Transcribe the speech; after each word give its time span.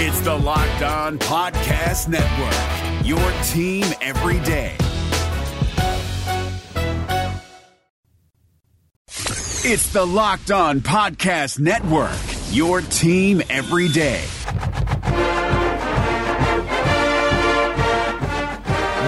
It's 0.00 0.20
the 0.20 0.32
Locked 0.32 0.82
On 0.82 1.18
Podcast 1.18 2.06
Network, 2.06 3.04
your 3.04 3.18
team 3.48 3.84
every 4.00 4.38
day. 4.46 4.76
It's 9.08 9.92
the 9.92 10.06
Locked 10.06 10.52
On 10.52 10.80
Podcast 10.80 11.58
Network, 11.58 12.16
your 12.52 12.82
team 12.82 13.42
every 13.50 13.88
day. 13.88 14.24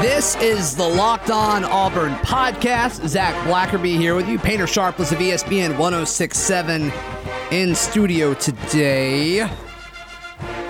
This 0.03 0.35
is 0.43 0.75
the 0.75 0.89
Locked 0.89 1.31
On 1.31 1.65
Auburn 1.67 2.15
podcast. 2.15 3.07
Zac 3.07 3.37
Blackerby 3.47 3.97
here 3.97 4.17
with 4.17 4.29
you. 4.29 4.41
Painter 4.41 4.67
Sharpless 4.67 5.13
of 5.13 5.19
ESPN 5.19 5.79
1067 5.79 6.93
in 7.53 7.77
studio 7.77 8.35
today. 8.35 9.49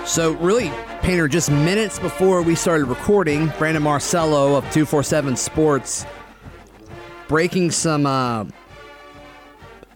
So, 0.05 0.33
really, 0.33 0.71
Painter, 1.01 1.27
just 1.27 1.49
minutes 1.51 1.99
before 1.99 2.41
we 2.41 2.55
started 2.55 2.85
recording, 2.85 3.47
Brandon 3.57 3.83
Marcello 3.83 4.55
of 4.55 4.63
247 4.65 5.37
Sports 5.37 6.05
breaking 7.27 7.71
some 7.71 8.05
uh, 8.05 8.45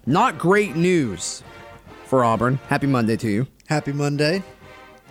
not 0.06 0.38
great 0.38 0.76
news 0.76 1.44
for 2.06 2.24
Auburn. 2.24 2.60
Happy 2.70 2.88
Monday 2.88 3.18
to 3.18 3.30
you. 3.30 3.48
Happy 3.68 3.92
Monday. 3.92 4.42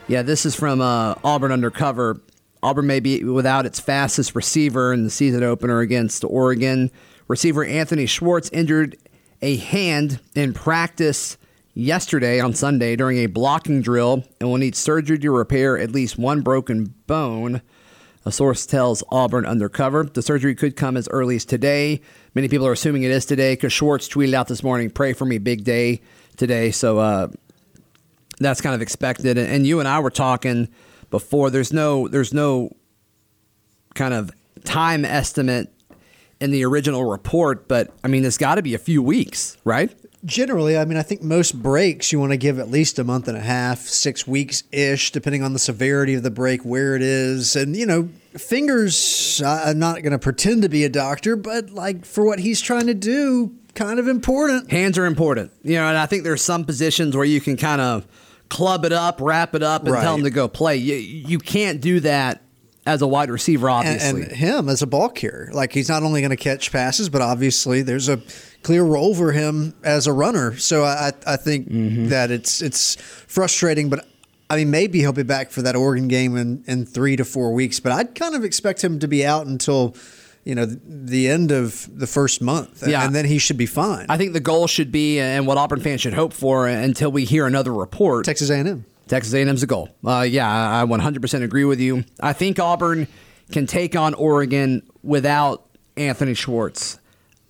Yeah, 0.06 0.22
this 0.22 0.46
is 0.46 0.54
from 0.54 0.80
uh, 0.80 1.16
Auburn 1.22 1.52
Undercover. 1.52 2.22
Auburn 2.62 2.86
may 2.86 3.00
be 3.00 3.24
without 3.24 3.66
its 3.66 3.80
fastest 3.80 4.34
receiver 4.34 4.92
in 4.92 5.04
the 5.04 5.10
season 5.10 5.42
opener 5.42 5.80
against 5.80 6.24
Oregon. 6.24 6.90
Receiver 7.28 7.64
Anthony 7.64 8.06
Schwartz 8.06 8.48
injured 8.50 8.96
a 9.42 9.56
hand 9.56 10.20
in 10.34 10.54
practice 10.54 11.36
yesterday 11.74 12.40
on 12.40 12.54
Sunday 12.54 12.96
during 12.96 13.18
a 13.18 13.26
blocking 13.26 13.82
drill 13.82 14.24
and 14.40 14.48
will 14.48 14.56
need 14.56 14.76
surgery 14.76 15.18
to 15.18 15.30
repair 15.30 15.76
at 15.78 15.90
least 15.90 16.16
one 16.16 16.40
broken 16.40 16.94
bone. 17.06 17.60
A 18.24 18.32
source 18.32 18.64
tells 18.64 19.02
Auburn 19.10 19.44
Undercover 19.44 20.04
the 20.04 20.22
surgery 20.22 20.54
could 20.54 20.76
come 20.76 20.96
as 20.96 21.08
early 21.08 21.36
as 21.36 21.44
today. 21.44 22.00
Many 22.34 22.48
people 22.48 22.66
are 22.66 22.72
assuming 22.72 23.02
it 23.02 23.10
is 23.10 23.26
today 23.26 23.52
because 23.52 23.72
Schwartz 23.72 24.08
tweeted 24.08 24.32
out 24.32 24.48
this 24.48 24.62
morning, 24.62 24.88
"Pray 24.88 25.12
for 25.12 25.26
me, 25.26 25.36
big 25.36 25.64
day 25.64 26.00
today." 26.36 26.70
So 26.70 26.98
uh, 26.98 27.28
that's 28.38 28.62
kind 28.62 28.74
of 28.74 28.80
expected. 28.80 29.36
And 29.36 29.66
you 29.66 29.78
and 29.78 29.86
I 29.86 30.00
were 30.00 30.10
talking 30.10 30.68
before. 31.10 31.50
There's 31.50 31.72
no 31.72 32.08
there's 32.08 32.32
no 32.32 32.70
kind 33.94 34.14
of 34.14 34.30
time 34.64 35.04
estimate 35.04 35.70
in 36.40 36.50
the 36.50 36.64
original 36.64 37.04
report, 37.04 37.68
but 37.68 37.90
I 38.02 38.08
mean, 38.08 38.24
it's 38.24 38.38
got 38.38 38.54
to 38.54 38.62
be 38.62 38.74
a 38.74 38.78
few 38.78 39.02
weeks, 39.02 39.58
right? 39.64 39.94
Generally, 40.24 40.78
I 40.78 40.84
mean, 40.86 40.96
I 40.96 41.02
think 41.02 41.22
most 41.22 41.62
breaks 41.62 42.10
you 42.12 42.18
want 42.18 42.32
to 42.32 42.36
give 42.38 42.58
at 42.58 42.70
least 42.70 42.98
a 42.98 43.04
month 43.04 43.28
and 43.28 43.36
a 43.36 43.40
half, 43.42 43.80
six 43.80 44.26
weeks 44.26 44.62
ish, 44.72 45.12
depending 45.12 45.42
on 45.42 45.52
the 45.52 45.58
severity 45.58 46.14
of 46.14 46.22
the 46.22 46.30
break, 46.30 46.64
where 46.64 46.96
it 46.96 47.02
is. 47.02 47.56
And, 47.56 47.76
you 47.76 47.84
know, 47.84 48.08
fingers, 48.36 49.42
I'm 49.44 49.78
not 49.78 50.02
going 50.02 50.12
to 50.12 50.18
pretend 50.18 50.62
to 50.62 50.68
be 50.68 50.84
a 50.84 50.88
doctor, 50.88 51.36
but 51.36 51.70
like 51.70 52.04
for 52.06 52.24
what 52.24 52.38
he's 52.38 52.60
trying 52.60 52.86
to 52.86 52.94
do, 52.94 53.52
kind 53.74 53.98
of 53.98 54.08
important. 54.08 54.70
Hands 54.70 54.96
are 54.96 55.04
important. 55.06 55.52
You 55.62 55.74
know, 55.74 55.88
and 55.88 55.98
I 55.98 56.06
think 56.06 56.24
there's 56.24 56.42
some 56.42 56.64
positions 56.64 57.14
where 57.16 57.24
you 57.26 57.40
can 57.40 57.56
kind 57.56 57.80
of 57.80 58.06
club 58.48 58.84
it 58.84 58.92
up, 58.92 59.20
wrap 59.20 59.54
it 59.54 59.62
up, 59.62 59.82
and 59.82 59.92
Right. 59.92 60.02
tell 60.02 60.14
them 60.14 60.24
to 60.24 60.30
go 60.30 60.48
play. 60.48 60.76
You, 60.76 60.94
you 60.94 61.38
can't 61.38 61.80
do 61.80 62.00
that 62.00 62.40
as 62.86 63.00
a 63.02 63.06
wide 63.06 63.30
receiver, 63.30 63.68
And, 63.68 63.86
obviously. 63.88 64.22
and 64.24 64.32
him 64.32 64.68
as 64.68 64.82
a 64.82 64.86
ball 64.86 65.08
carrier. 65.08 65.50
Like 65.52 65.72
he's 65.72 65.88
not 65.88 66.02
only 66.02 66.20
going 66.20 66.30
to 66.30 66.36
catch 66.36 66.70
passes, 66.70 67.08
but 67.08 67.22
obviously 67.22 67.80
there's 67.82 68.08
a 68.08 68.20
clear 68.62 68.82
role 68.82 69.14
for 69.14 69.32
him 69.32 69.74
as 69.82 70.06
a 70.06 70.12
runner. 70.12 70.56
So 70.58 70.84
I, 70.84 71.12
I 71.26 71.36
think 71.36 71.68
Mm-hmm. 71.70 72.08
that 72.08 72.30
it's 72.30 72.60
it's 72.60 72.96
frustrating, 73.26 73.88
but 73.88 74.06
I 74.50 74.56
mean 74.56 74.70
maybe 74.70 74.98
he'll 75.00 75.12
be 75.12 75.22
back 75.22 75.50
for 75.50 75.62
that 75.62 75.76
Oregon 75.76 76.08
game 76.08 76.36
in, 76.36 76.62
in 76.66 76.84
three 76.84 77.16
to 77.16 77.24
four 77.24 77.52
weeks. 77.54 77.80
But 77.80 77.92
I'd 77.92 78.14
kind 78.14 78.34
of 78.34 78.44
expect 78.44 78.84
him 78.84 78.98
to 78.98 79.08
be 79.08 79.24
out 79.24 79.46
until 79.46 79.94
you 80.44 80.54
know 80.54 80.66
the 80.66 81.28
end 81.30 81.50
of 81.52 81.88
the 81.98 82.06
first 82.06 82.42
month, 82.42 82.82
and, 82.82 82.92
Yeah. 82.92 83.06
and 83.06 83.14
then 83.14 83.24
he 83.24 83.38
should 83.38 83.56
be 83.56 83.64
fine. 83.64 84.04
I 84.10 84.18
think 84.18 84.34
the 84.34 84.40
goal 84.40 84.66
should 84.66 84.92
be, 84.92 85.18
and 85.18 85.46
what 85.46 85.56
Auburn 85.56 85.80
fans 85.80 86.02
should 86.02 86.12
hope 86.12 86.34
for 86.34 86.68
until 86.68 87.10
we 87.10 87.24
hear 87.24 87.46
another 87.46 87.72
report. 87.72 88.26
Texas 88.26 88.50
A&M. 88.50 88.84
Texas 89.08 89.34
A&M's 89.34 89.62
a 89.62 89.66
goal. 89.66 89.88
Uh, 90.04 90.26
yeah, 90.28 90.48
I 90.48 90.82
I 90.82 90.84
100% 90.84 91.42
agree 91.42 91.64
with 91.64 91.80
you. 91.80 92.04
I 92.20 92.32
think 92.32 92.58
Auburn 92.58 93.06
can 93.52 93.66
take 93.66 93.94
on 93.96 94.14
Oregon 94.14 94.82
without 95.02 95.66
Anthony 95.96 96.34
Schwartz. 96.34 96.98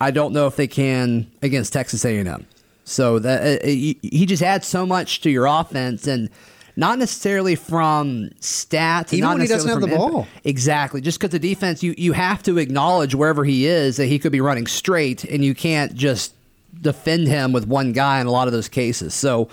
I 0.01 0.11
don't 0.11 0.33
know 0.33 0.47
if 0.47 0.57
they 0.57 0.67
can 0.67 1.31
against 1.43 1.73
Texas 1.73 2.05
A&M. 2.05 2.47
So 2.85 3.19
that 3.21 3.63
uh, 3.63 3.67
he 3.67 3.99
he 4.03 4.27
just 4.27 4.43
adds 4.43 4.67
so 4.67 4.85
much 4.85 5.23
to 5.23 5.31
your 5.31 5.47
offense, 5.47 6.07
and 6.07 6.29
not 6.77 6.99
necessarily 6.99 7.55
from 7.55 8.29
stats, 8.41 9.15
Even 9.15 9.21
not 9.21 9.33
when 9.35 9.41
he 9.41 9.47
doesn't 9.47 9.71
have 9.71 9.81
the 9.81 9.87
imp- 9.87 9.97
ball. 9.97 10.27
Exactly. 10.45 11.01
Just 11.01 11.19
because 11.19 11.31
the 11.31 11.39
defense, 11.39 11.83
you 11.83 11.95
you 11.97 12.13
have 12.13 12.43
to 12.43 12.59
acknowledge 12.59 13.15
wherever 13.15 13.43
he 13.43 13.65
is 13.67 13.97
that 13.97 14.07
he 14.07 14.19
could 14.19 14.33
be 14.33 14.43
running 14.43 14.67
straight, 14.67 15.25
and 15.25 15.43
you 15.43 15.55
can't 15.55 15.95
just 15.95 16.35
defend 16.79 17.27
him 17.27 17.53
with 17.53 17.67
one 17.67 17.93
guy 17.93 18.21
in 18.21 18.27
a 18.27 18.31
lot 18.31 18.49
of 18.49 18.53
those 18.53 18.69
cases. 18.69 19.15
So 19.15 19.49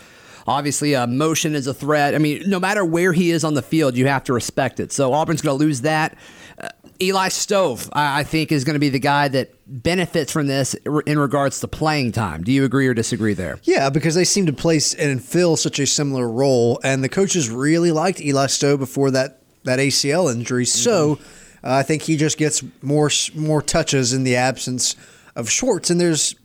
obviously, 0.47 0.95
uh, 0.95 1.07
motion 1.07 1.55
is 1.55 1.67
a 1.67 1.73
threat. 1.73 2.15
I 2.15 2.17
mean, 2.17 2.43
no 2.47 2.59
matter 2.59 2.83
where 2.83 3.13
he 3.13 3.31
is 3.31 3.43
on 3.43 3.53
the 3.53 3.61
field, 3.61 3.95
you 3.95 4.07
have 4.07 4.23
to 4.25 4.33
respect 4.33 4.79
it. 4.79 4.91
So 4.91 5.13
Auburn's 5.13 5.41
going 5.41 5.57
to 5.57 5.63
lose 5.63 5.81
that. 5.81 6.17
Uh, 6.59 6.69
Eli 7.01 7.29
Stove, 7.29 7.89
I, 7.93 8.19
I 8.19 8.23
think, 8.23 8.51
is 8.51 8.63
going 8.63 8.75
to 8.75 8.79
be 8.79 8.89
the 8.89 8.99
guy 8.99 9.27
that 9.29 9.53
benefits 9.65 10.31
from 10.31 10.47
this 10.47 10.75
in 11.05 11.17
regards 11.17 11.59
to 11.61 11.67
playing 11.67 12.11
time. 12.11 12.43
Do 12.43 12.51
you 12.51 12.63
agree 12.65 12.87
or 12.87 12.93
disagree 12.93 13.33
there? 13.33 13.59
Yeah, 13.63 13.89
because 13.89 14.15
they 14.15 14.25
seem 14.25 14.45
to 14.45 14.53
place 14.53 14.93
and 14.93 15.23
fill 15.23 15.57
such 15.57 15.79
a 15.79 15.87
similar 15.87 16.29
role, 16.29 16.79
and 16.83 17.03
the 17.03 17.09
coaches 17.09 17.49
really 17.49 17.91
liked 17.91 18.21
Eli 18.21 18.47
Stove 18.47 18.79
before 18.79 19.11
that 19.11 19.39
that 19.63 19.79
ACL 19.79 20.31
injury. 20.31 20.65
So 20.65 21.19
uh, 21.63 21.73
I 21.73 21.83
think 21.83 22.03
he 22.03 22.17
just 22.17 22.37
gets 22.37 22.63
more 22.81 23.09
more 23.35 23.61
touches 23.61 24.13
in 24.13 24.23
the 24.23 24.35
absence 24.35 24.95
of 25.35 25.49
Schwartz. 25.49 25.89
And 25.89 25.99
there's, 25.99 26.35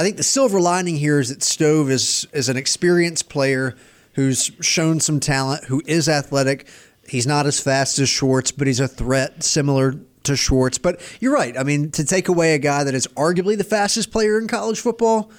I 0.00 0.02
think 0.02 0.16
the 0.16 0.22
silver 0.22 0.62
lining 0.62 0.96
here 0.96 1.20
is 1.20 1.28
that 1.28 1.42
Stove 1.42 1.90
is 1.90 2.26
is 2.32 2.48
an 2.48 2.56
experienced 2.56 3.28
player 3.28 3.76
who's 4.14 4.50
shown 4.62 4.98
some 4.98 5.20
talent, 5.20 5.64
who 5.64 5.82
is 5.84 6.08
athletic. 6.08 6.66
He's 7.06 7.26
not 7.26 7.44
as 7.44 7.60
fast 7.60 7.98
as 7.98 8.08
Schwartz, 8.08 8.50
but 8.50 8.66
he's 8.66 8.80
a 8.80 8.88
threat 8.88 9.42
similar 9.42 9.96
to 10.22 10.36
Schwartz. 10.36 10.78
But 10.78 11.02
you're 11.20 11.34
right. 11.34 11.54
I 11.54 11.64
mean, 11.64 11.90
to 11.90 12.04
take 12.06 12.28
away 12.28 12.54
a 12.54 12.58
guy 12.58 12.82
that 12.82 12.94
is 12.94 13.08
arguably 13.08 13.58
the 13.58 13.64
fastest 13.64 14.10
player 14.10 14.38
in 14.38 14.48
college 14.48 14.80
football, 14.80 15.30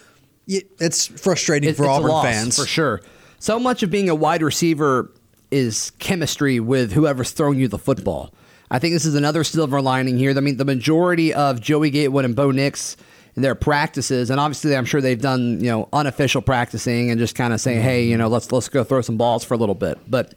it's 0.45 1.07
frustrating 1.07 1.73
for 1.73 1.85
it's 1.85 1.89
Auburn 1.89 2.21
fans. 2.21 2.55
for 2.55 2.67
sure. 2.67 3.01
So 3.39 3.59
much 3.59 3.81
of 3.81 3.89
being 3.89 4.09
a 4.09 4.15
wide 4.15 4.43
receiver 4.43 5.11
is 5.49 5.91
chemistry 5.97 6.59
with 6.59 6.91
whoever's 6.91 7.31
throwing 7.31 7.57
you 7.57 7.67
the 7.67 7.79
football. 7.79 8.31
I 8.69 8.77
think 8.77 8.93
this 8.93 9.05
is 9.05 9.15
another 9.15 9.43
silver 9.43 9.81
lining 9.81 10.19
here. 10.19 10.37
I 10.37 10.39
mean, 10.39 10.57
the 10.57 10.65
majority 10.65 11.33
of 11.33 11.59
Joey 11.59 11.89
Gatewood 11.89 12.25
and 12.25 12.35
Bo 12.35 12.51
Nix 12.51 12.95
their 13.35 13.55
practices, 13.55 14.29
and 14.29 14.39
obviously, 14.39 14.75
I'm 14.75 14.85
sure 14.85 14.99
they've 15.01 15.19
done 15.21 15.59
you 15.61 15.69
know 15.69 15.89
unofficial 15.93 16.41
practicing 16.41 17.09
and 17.11 17.19
just 17.19 17.35
kind 17.35 17.53
of 17.53 17.61
saying, 17.61 17.81
hey, 17.81 18.03
you 18.05 18.17
know, 18.17 18.27
let's 18.27 18.51
let's 18.51 18.69
go 18.69 18.83
throw 18.83 19.01
some 19.01 19.17
balls 19.17 19.43
for 19.43 19.53
a 19.53 19.57
little 19.57 19.75
bit. 19.75 19.97
But 20.07 20.35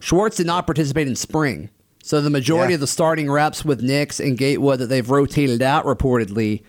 Schwartz 0.00 0.36
did 0.36 0.46
not 0.46 0.66
participate 0.66 1.08
in 1.08 1.16
spring. 1.16 1.70
So 2.02 2.20
the 2.20 2.30
majority 2.30 2.72
Yeah. 2.72 2.76
of 2.76 2.80
the 2.80 2.86
starting 2.86 3.30
reps 3.30 3.64
with 3.64 3.82
Nix 3.82 4.20
and 4.20 4.38
Gatewood 4.38 4.78
that 4.78 4.86
they've 4.86 5.08
rotated 5.08 5.60
out 5.62 5.84
reportedly, 5.84 6.62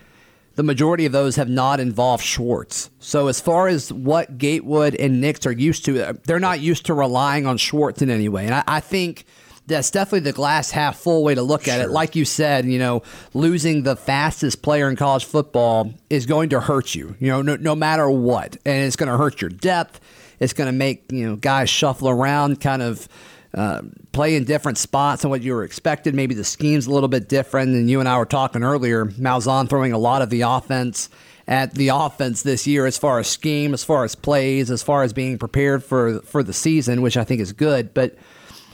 the 0.56 0.62
majority 0.64 1.06
of 1.06 1.12
those 1.12 1.36
have 1.36 1.48
not 1.48 1.78
involved 1.78 2.24
Schwartz. 2.24 2.90
So 2.98 3.28
as 3.28 3.40
far 3.40 3.68
as 3.68 3.92
what 3.92 4.38
Gatewood 4.38 4.96
and 4.96 5.20
Nix 5.20 5.46
are 5.46 5.52
used 5.52 5.84
to, 5.84 6.18
they're 6.24 6.40
not 6.40 6.58
used 6.60 6.86
to 6.86 6.94
relying 6.94 7.46
on 7.46 7.56
Schwartz 7.58 8.02
in 8.02 8.10
any 8.10 8.28
way. 8.28 8.46
And 8.46 8.54
I, 8.54 8.64
I 8.66 8.80
think 8.80 9.26
that's 9.68 9.90
definitely 9.90 10.20
the 10.20 10.32
glass 10.32 10.70
half 10.70 10.98
full 10.98 11.22
way 11.22 11.34
to 11.34 11.42
look 11.42 11.68
at 11.68 11.80
it. 11.80 11.90
Like 11.90 12.16
you 12.16 12.24
said, 12.24 12.64
you 12.64 12.78
know, 12.78 13.02
losing 13.34 13.82
the 13.82 13.94
fastest 13.94 14.62
player 14.62 14.88
in 14.88 14.96
college 14.96 15.24
football 15.24 15.92
is 16.10 16.26
going 16.26 16.48
to 16.48 16.60
hurt 16.60 16.94
you, 16.94 17.14
you 17.20 17.28
know, 17.28 17.42
no, 17.42 17.56
no 17.56 17.74
matter 17.76 18.10
what. 18.10 18.56
And 18.64 18.84
it's 18.84 18.96
going 18.96 19.10
to 19.10 19.18
hurt 19.18 19.40
your 19.40 19.50
depth. 19.50 20.00
It's 20.40 20.52
going 20.52 20.66
to 20.66 20.72
make, 20.72 21.12
you 21.12 21.28
know, 21.28 21.36
guys 21.36 21.68
shuffle 21.68 22.08
around, 22.08 22.60
kind 22.60 22.80
of 22.82 23.08
uh, 23.54 23.82
play 24.12 24.36
in 24.36 24.44
different 24.44 24.78
spots 24.78 25.22
than 25.22 25.30
what 25.30 25.42
you 25.42 25.52
were 25.52 25.64
expected. 25.64 26.14
Maybe 26.14 26.34
the 26.34 26.44
scheme's 26.44 26.86
a 26.86 26.90
little 26.90 27.08
bit 27.08 27.28
different. 27.28 27.74
And 27.74 27.90
you 27.90 28.00
and 28.00 28.08
I 28.08 28.18
were 28.18 28.26
talking 28.26 28.62
earlier, 28.62 29.04
Malzahn 29.06 29.68
throwing 29.68 29.92
a 29.92 29.98
lot 29.98 30.22
of 30.22 30.30
the 30.30 30.42
offense 30.42 31.10
at 31.46 31.74
the 31.74 31.88
offense 31.88 32.42
this 32.42 32.66
year 32.66 32.86
as 32.86 32.98
far 32.98 33.18
as 33.18 33.26
scheme, 33.26 33.74
as 33.74 33.82
far 33.84 34.04
as 34.04 34.14
plays, 34.14 34.70
as 34.70 34.82
far 34.82 35.02
as 35.02 35.12
being 35.12 35.38
prepared 35.38 35.82
for 35.82 36.20
for 36.20 36.42
the 36.42 36.52
season, 36.52 37.02
which 37.02 37.16
I 37.16 37.24
think 37.24 37.40
is 37.40 37.52
good. 37.52 37.94
But 37.94 38.16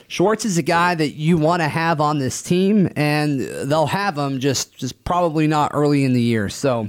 Schwartz 0.07 0.45
is 0.45 0.57
a 0.57 0.61
guy 0.61 0.95
that 0.95 1.11
you 1.11 1.37
want 1.37 1.61
to 1.61 1.67
have 1.67 1.99
on 1.99 2.19
this 2.19 2.41
team, 2.41 2.89
and 2.95 3.39
they'll 3.39 3.87
have 3.87 4.17
him 4.17 4.39
just 4.39 4.75
just 4.75 5.03
probably 5.03 5.47
not 5.47 5.71
early 5.73 6.03
in 6.03 6.13
the 6.13 6.21
year. 6.21 6.49
So, 6.49 6.87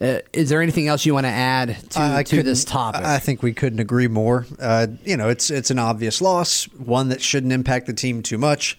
uh, 0.00 0.18
is 0.32 0.48
there 0.50 0.60
anything 0.60 0.88
else 0.88 1.06
you 1.06 1.14
want 1.14 1.24
to 1.24 1.30
add 1.30 1.90
to, 1.90 2.00
I 2.00 2.22
to 2.24 2.42
this 2.42 2.64
topic? 2.64 3.02
I 3.02 3.18
think 3.18 3.42
we 3.42 3.52
couldn't 3.52 3.80
agree 3.80 4.08
more. 4.08 4.46
Uh, 4.60 4.88
you 5.04 5.16
know, 5.16 5.28
it's 5.28 5.50
it's 5.50 5.70
an 5.70 5.78
obvious 5.78 6.20
loss, 6.20 6.64
one 6.64 7.08
that 7.08 7.22
shouldn't 7.22 7.52
impact 7.52 7.86
the 7.86 7.94
team 7.94 8.22
too 8.22 8.38
much, 8.38 8.76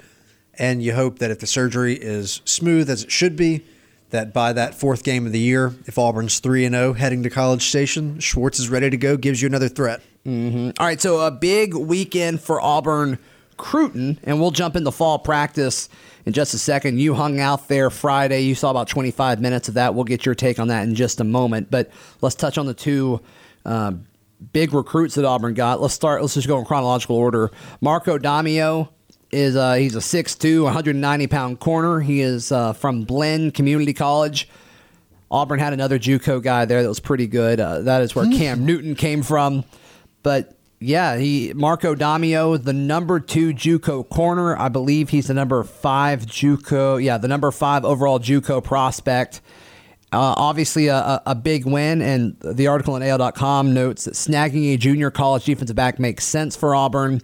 and 0.59 0.83
you 0.83 0.93
hope 0.93 1.19
that 1.19 1.31
if 1.31 1.39
the 1.39 1.47
surgery 1.47 1.95
is 1.95 2.41
smooth 2.45 2.89
as 2.89 3.03
it 3.03 3.11
should 3.11 3.35
be, 3.35 3.65
that 4.11 4.31
by 4.33 4.53
that 4.53 4.75
fourth 4.75 5.03
game 5.03 5.25
of 5.25 5.31
the 5.31 5.39
year, 5.39 5.73
if 5.87 5.97
Auburn's 5.97 6.39
3 6.39 6.65
and 6.65 6.75
0 6.75 6.93
heading 6.93 7.23
to 7.23 7.29
College 7.31 7.63
Station, 7.63 8.19
Schwartz 8.19 8.59
is 8.59 8.69
ready 8.69 8.91
to 8.91 8.97
go, 8.97 9.17
gives 9.17 9.41
you 9.41 9.47
another 9.47 9.69
threat. 9.69 10.01
Mm-hmm. 10.25 10.69
All 10.79 10.85
right, 10.85 11.01
so 11.01 11.21
a 11.21 11.31
big 11.31 11.73
weekend 11.73 12.39
for 12.39 12.61
Auburn 12.61 13.17
Cruton, 13.63 14.19
and 14.25 14.41
we'll 14.41 14.51
jump 14.51 14.75
into 14.75 14.91
fall 14.91 15.17
practice 15.17 15.87
in 16.25 16.33
just 16.33 16.53
a 16.53 16.57
second. 16.57 16.99
You 16.99 17.13
hung 17.13 17.39
out 17.39 17.69
there 17.69 17.89
Friday. 17.89 18.41
You 18.41 18.55
saw 18.55 18.69
about 18.69 18.89
25 18.89 19.39
minutes 19.39 19.69
of 19.69 19.75
that. 19.75 19.95
We'll 19.95 20.03
get 20.03 20.25
your 20.25 20.35
take 20.35 20.59
on 20.59 20.67
that 20.67 20.83
in 20.83 20.95
just 20.95 21.21
a 21.21 21.23
moment. 21.23 21.71
But 21.71 21.89
let's 22.19 22.35
touch 22.35 22.57
on 22.57 22.65
the 22.65 22.73
two 22.73 23.21
uh, 23.65 23.93
big 24.51 24.73
recruits 24.73 25.15
that 25.15 25.23
Auburn 25.23 25.53
got. 25.53 25.79
Let's 25.79 25.93
start. 25.93 26.21
Let's 26.21 26.33
just 26.33 26.45
go 26.45 26.59
in 26.59 26.65
chronological 26.65 27.15
order. 27.15 27.51
Marco 27.79 28.17
Domio 28.17 28.89
is 29.31 29.55
uh, 29.55 29.75
he's 29.75 29.95
a 29.95 29.99
6'2", 29.99 30.65
190 30.65 31.27
pound 31.27 31.61
corner. 31.61 32.01
He 32.01 32.19
is 32.19 32.51
uh, 32.51 32.73
from 32.73 33.03
Blinn 33.03 33.51
Community 33.51 33.93
College. 33.93 34.49
Auburn 35.31 35.59
had 35.59 35.71
another 35.71 35.97
JUCO 35.97 36.43
guy 36.43 36.65
there 36.65 36.83
that 36.83 36.89
was 36.89 36.99
pretty 36.99 37.27
good. 37.27 37.61
Uh, 37.61 37.79
that 37.79 38.01
is 38.01 38.13
where 38.13 38.29
Cam 38.29 38.65
Newton 38.65 38.93
came 38.93 39.23
from. 39.23 39.63
But 40.21 40.57
yeah, 40.83 41.17
he 41.17 41.53
Marco 41.55 41.95
Domio, 41.95 42.61
the 42.61 42.73
number 42.73 43.19
two 43.19 43.53
JUCO 43.53 44.07
corner. 44.09 44.57
I 44.57 44.69
believe 44.69 45.09
he's 45.09 45.27
the 45.27 45.33
number 45.33 45.63
five 45.63 46.25
JUCO. 46.25 47.03
Yeah, 47.03 47.17
the 47.17 47.27
number 47.27 47.51
five 47.51 47.85
overall 47.85 48.19
JUCO 48.19 48.63
prospect. 48.63 49.41
Uh, 50.11 50.35
obviously, 50.37 50.87
a, 50.87 51.21
a, 51.25 51.33
big 51.33 51.65
win, 51.65 51.99
and 51.99 52.37
the 52.41 52.67
article 52.67 52.93
on 52.93 53.01
AL.com 53.01 53.73
notes 53.73 54.05
that 54.05 54.13
snagging 54.13 54.71
a 54.71 54.77
junior 54.77 55.09
college 55.09 55.45
defensive 55.45 55.75
back 55.75 55.97
makes 55.97 56.23
sense 56.23 56.55
for 56.55 56.75
Auburn 56.75 57.19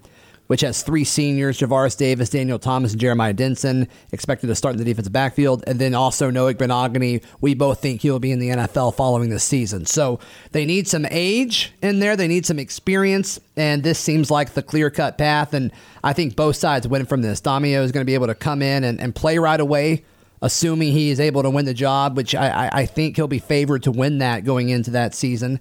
which 0.49 0.61
has 0.61 0.81
three 0.81 1.03
seniors 1.03 1.59
Javaris 1.59 1.95
Davis, 1.95 2.31
Daniel 2.31 2.57
Thomas, 2.57 2.93
and 2.93 2.99
Jeremiah 2.99 3.35
Dinson, 3.35 3.87
expected 4.11 4.47
to 4.47 4.55
start 4.55 4.73
in 4.73 4.79
the 4.79 4.83
defensive 4.83 5.13
backfield. 5.13 5.63
And 5.67 5.77
then 5.77 5.93
also 5.93 6.31
Noah 6.31 6.55
Igbinoghene. 6.55 7.23
We 7.39 7.53
both 7.53 7.83
think 7.83 8.01
he'll 8.01 8.17
be 8.17 8.31
in 8.31 8.39
the 8.39 8.49
NFL 8.49 8.95
following 8.95 9.29
this 9.29 9.43
season. 9.43 9.85
So 9.85 10.19
they 10.51 10.65
need 10.65 10.87
some 10.87 11.05
age 11.11 11.71
in 11.83 11.99
there, 11.99 12.15
they 12.15 12.27
need 12.27 12.47
some 12.47 12.57
experience. 12.57 13.39
And 13.57 13.83
this 13.83 13.99
seems 13.99 14.31
like 14.31 14.55
the 14.55 14.63
clear 14.63 14.89
cut 14.89 15.19
path. 15.19 15.53
And 15.53 15.71
I 16.03 16.13
think 16.13 16.35
both 16.35 16.55
sides 16.55 16.87
win 16.87 17.05
from 17.05 17.21
this. 17.21 17.39
Domio 17.41 17.83
is 17.83 17.91
going 17.91 18.01
to 18.01 18.09
be 18.09 18.15
able 18.15 18.27
to 18.27 18.35
come 18.35 18.63
in 18.63 18.83
and, 18.83 18.99
and 18.99 19.13
play 19.13 19.37
right 19.37 19.59
away 19.59 20.03
assuming 20.41 20.93
he 20.93 21.09
is 21.09 21.19
able 21.19 21.43
to 21.43 21.49
win 21.49 21.65
the 21.65 21.73
job, 21.73 22.15
which 22.15 22.33
I, 22.33 22.69
I, 22.71 22.85
think 22.85 23.17
he'll 23.17 23.27
be 23.27 23.39
favored 23.39 23.83
to 23.83 23.91
win 23.91 24.19
that 24.19 24.45
going 24.45 24.69
into 24.69 24.91
that 24.91 25.13
season. 25.13 25.59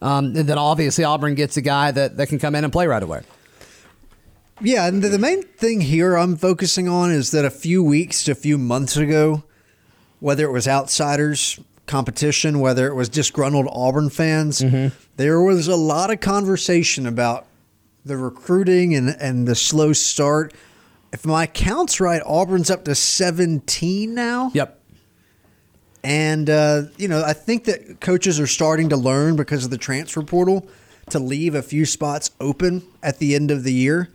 Um, 0.00 0.26
and 0.26 0.48
then 0.48 0.56
obviously 0.56 1.02
Auburn 1.02 1.34
gets 1.34 1.56
a 1.56 1.60
guy 1.60 1.90
that, 1.90 2.16
that 2.16 2.28
can 2.28 2.38
come 2.38 2.54
in 2.54 2.62
and 2.62 2.72
play 2.72 2.86
right 2.86 3.02
away. 3.02 3.22
Yeah, 4.62 4.86
and 4.86 5.02
the 5.02 5.18
main 5.18 5.42
thing 5.42 5.80
here 5.80 6.16
I'm 6.16 6.36
focusing 6.36 6.88
on 6.88 7.10
is 7.10 7.30
that 7.30 7.44
a 7.44 7.50
few 7.50 7.82
weeks 7.82 8.24
to 8.24 8.32
a 8.32 8.34
few 8.34 8.58
months 8.58 8.96
ago, 8.96 9.44
whether 10.20 10.44
it 10.44 10.52
was 10.52 10.68
outsiders, 10.68 11.58
competition, 11.86 12.60
whether 12.60 12.86
it 12.86 12.94
was 12.94 13.08
disgruntled 13.08 13.66
Auburn 13.70 14.10
fans, 14.10 14.60
mm-hmm. 14.60 14.94
there 15.16 15.40
was 15.40 15.66
a 15.66 15.76
lot 15.76 16.10
of 16.10 16.20
conversation 16.20 17.06
about 17.06 17.46
the 18.04 18.16
recruiting 18.16 18.94
and, 18.94 19.10
and 19.20 19.48
the 19.48 19.54
slow 19.54 19.92
start. 19.92 20.54
If 21.12 21.24
my 21.24 21.46
count's 21.46 22.00
right, 22.00 22.22
Auburn's 22.24 22.70
up 22.70 22.84
to 22.84 22.94
17 22.94 24.14
now. 24.14 24.50
Yep. 24.54 24.78
And, 26.02 26.48
uh, 26.48 26.82
you 26.96 27.08
know, 27.08 27.22
I 27.24 27.32
think 27.32 27.64
that 27.64 28.00
coaches 28.00 28.40
are 28.40 28.46
starting 28.46 28.88
to 28.90 28.96
learn 28.96 29.36
because 29.36 29.64
of 29.64 29.70
the 29.70 29.78
transfer 29.78 30.22
portal 30.22 30.66
to 31.10 31.18
leave 31.18 31.54
a 31.54 31.62
few 31.62 31.84
spots 31.84 32.30
open 32.40 32.82
at 33.02 33.18
the 33.18 33.34
end 33.34 33.50
of 33.50 33.64
the 33.64 33.72
year. 33.72 34.08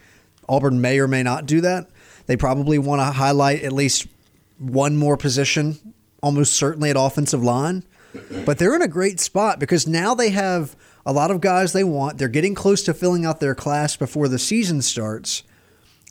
Auburn 0.47 0.81
may 0.81 0.99
or 0.99 1.07
may 1.07 1.23
not 1.23 1.45
do 1.45 1.61
that. 1.61 1.89
They 2.25 2.37
probably 2.37 2.77
want 2.79 3.01
to 3.01 3.05
highlight 3.05 3.63
at 3.63 3.71
least 3.71 4.07
one 4.57 4.97
more 4.97 5.17
position, 5.17 5.77
almost 6.21 6.53
certainly 6.53 6.89
at 6.89 6.95
offensive 6.97 7.43
line. 7.43 7.83
But 8.45 8.57
they're 8.57 8.75
in 8.75 8.81
a 8.81 8.87
great 8.87 9.19
spot 9.19 9.59
because 9.59 9.87
now 9.87 10.15
they 10.15 10.29
have 10.29 10.75
a 11.05 11.13
lot 11.13 11.31
of 11.31 11.41
guys 11.41 11.73
they 11.73 11.83
want. 11.83 12.17
They're 12.17 12.27
getting 12.27 12.55
close 12.55 12.81
to 12.83 12.93
filling 12.93 13.25
out 13.25 13.39
their 13.39 13.55
class 13.55 13.95
before 13.95 14.27
the 14.27 14.39
season 14.39 14.81
starts. 14.81 15.43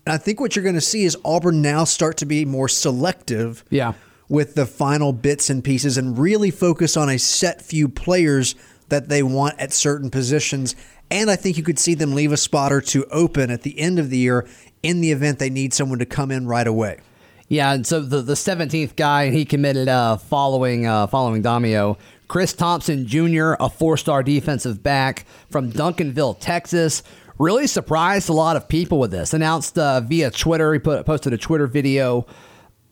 And 0.06 0.12
I 0.12 0.18
think 0.18 0.38
what 0.38 0.54
you're 0.54 0.62
going 0.62 0.74
to 0.74 0.80
see 0.80 1.04
is 1.04 1.16
Auburn 1.24 1.62
now 1.62 1.84
start 1.84 2.18
to 2.18 2.26
be 2.26 2.44
more 2.44 2.68
selective 2.68 3.64
yeah. 3.70 3.94
with 4.28 4.54
the 4.54 4.66
final 4.66 5.12
bits 5.12 5.48
and 5.48 5.64
pieces 5.64 5.96
and 5.96 6.18
really 6.18 6.50
focus 6.50 6.96
on 6.96 7.08
a 7.08 7.18
set 7.18 7.62
few 7.62 7.88
players 7.88 8.54
that 8.90 9.08
they 9.08 9.22
want 9.22 9.58
at 9.58 9.72
certain 9.72 10.10
positions 10.10 10.76
and 11.14 11.30
I 11.30 11.36
think 11.36 11.56
you 11.56 11.62
could 11.62 11.78
see 11.78 11.94
them 11.94 12.12
leave 12.12 12.32
a 12.32 12.36
spot 12.36 12.72
or 12.72 12.80
two 12.80 13.04
open 13.12 13.52
at 13.52 13.62
the 13.62 13.78
end 13.78 14.00
of 14.00 14.10
the 14.10 14.18
year 14.18 14.48
in 14.82 15.00
the 15.00 15.12
event 15.12 15.38
they 15.38 15.48
need 15.48 15.72
someone 15.72 16.00
to 16.00 16.06
come 16.06 16.32
in 16.32 16.48
right 16.48 16.66
away. 16.66 16.98
Yeah, 17.46 17.72
and 17.72 17.86
so 17.86 18.00
the 18.00 18.20
the 18.20 18.34
seventeenth 18.34 18.96
guy 18.96 19.30
he 19.30 19.44
committed 19.44 19.88
uh, 19.88 20.16
following 20.16 20.86
uh, 20.86 21.06
following 21.06 21.40
Domio, 21.42 21.98
Chris 22.26 22.52
Thompson 22.52 23.06
Jr., 23.06 23.52
a 23.60 23.70
four 23.70 23.96
star 23.96 24.24
defensive 24.24 24.82
back 24.82 25.24
from 25.50 25.70
Duncanville, 25.70 26.38
Texas. 26.40 27.04
Really 27.38 27.68
surprised 27.68 28.28
a 28.28 28.32
lot 28.32 28.56
of 28.56 28.68
people 28.68 28.98
with 28.98 29.12
this. 29.12 29.34
Announced 29.34 29.78
uh, 29.78 30.00
via 30.00 30.32
Twitter, 30.32 30.72
he 30.72 30.80
put 30.80 31.06
posted 31.06 31.32
a 31.32 31.38
Twitter 31.38 31.68
video 31.68 32.26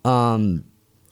um, 0.04 0.64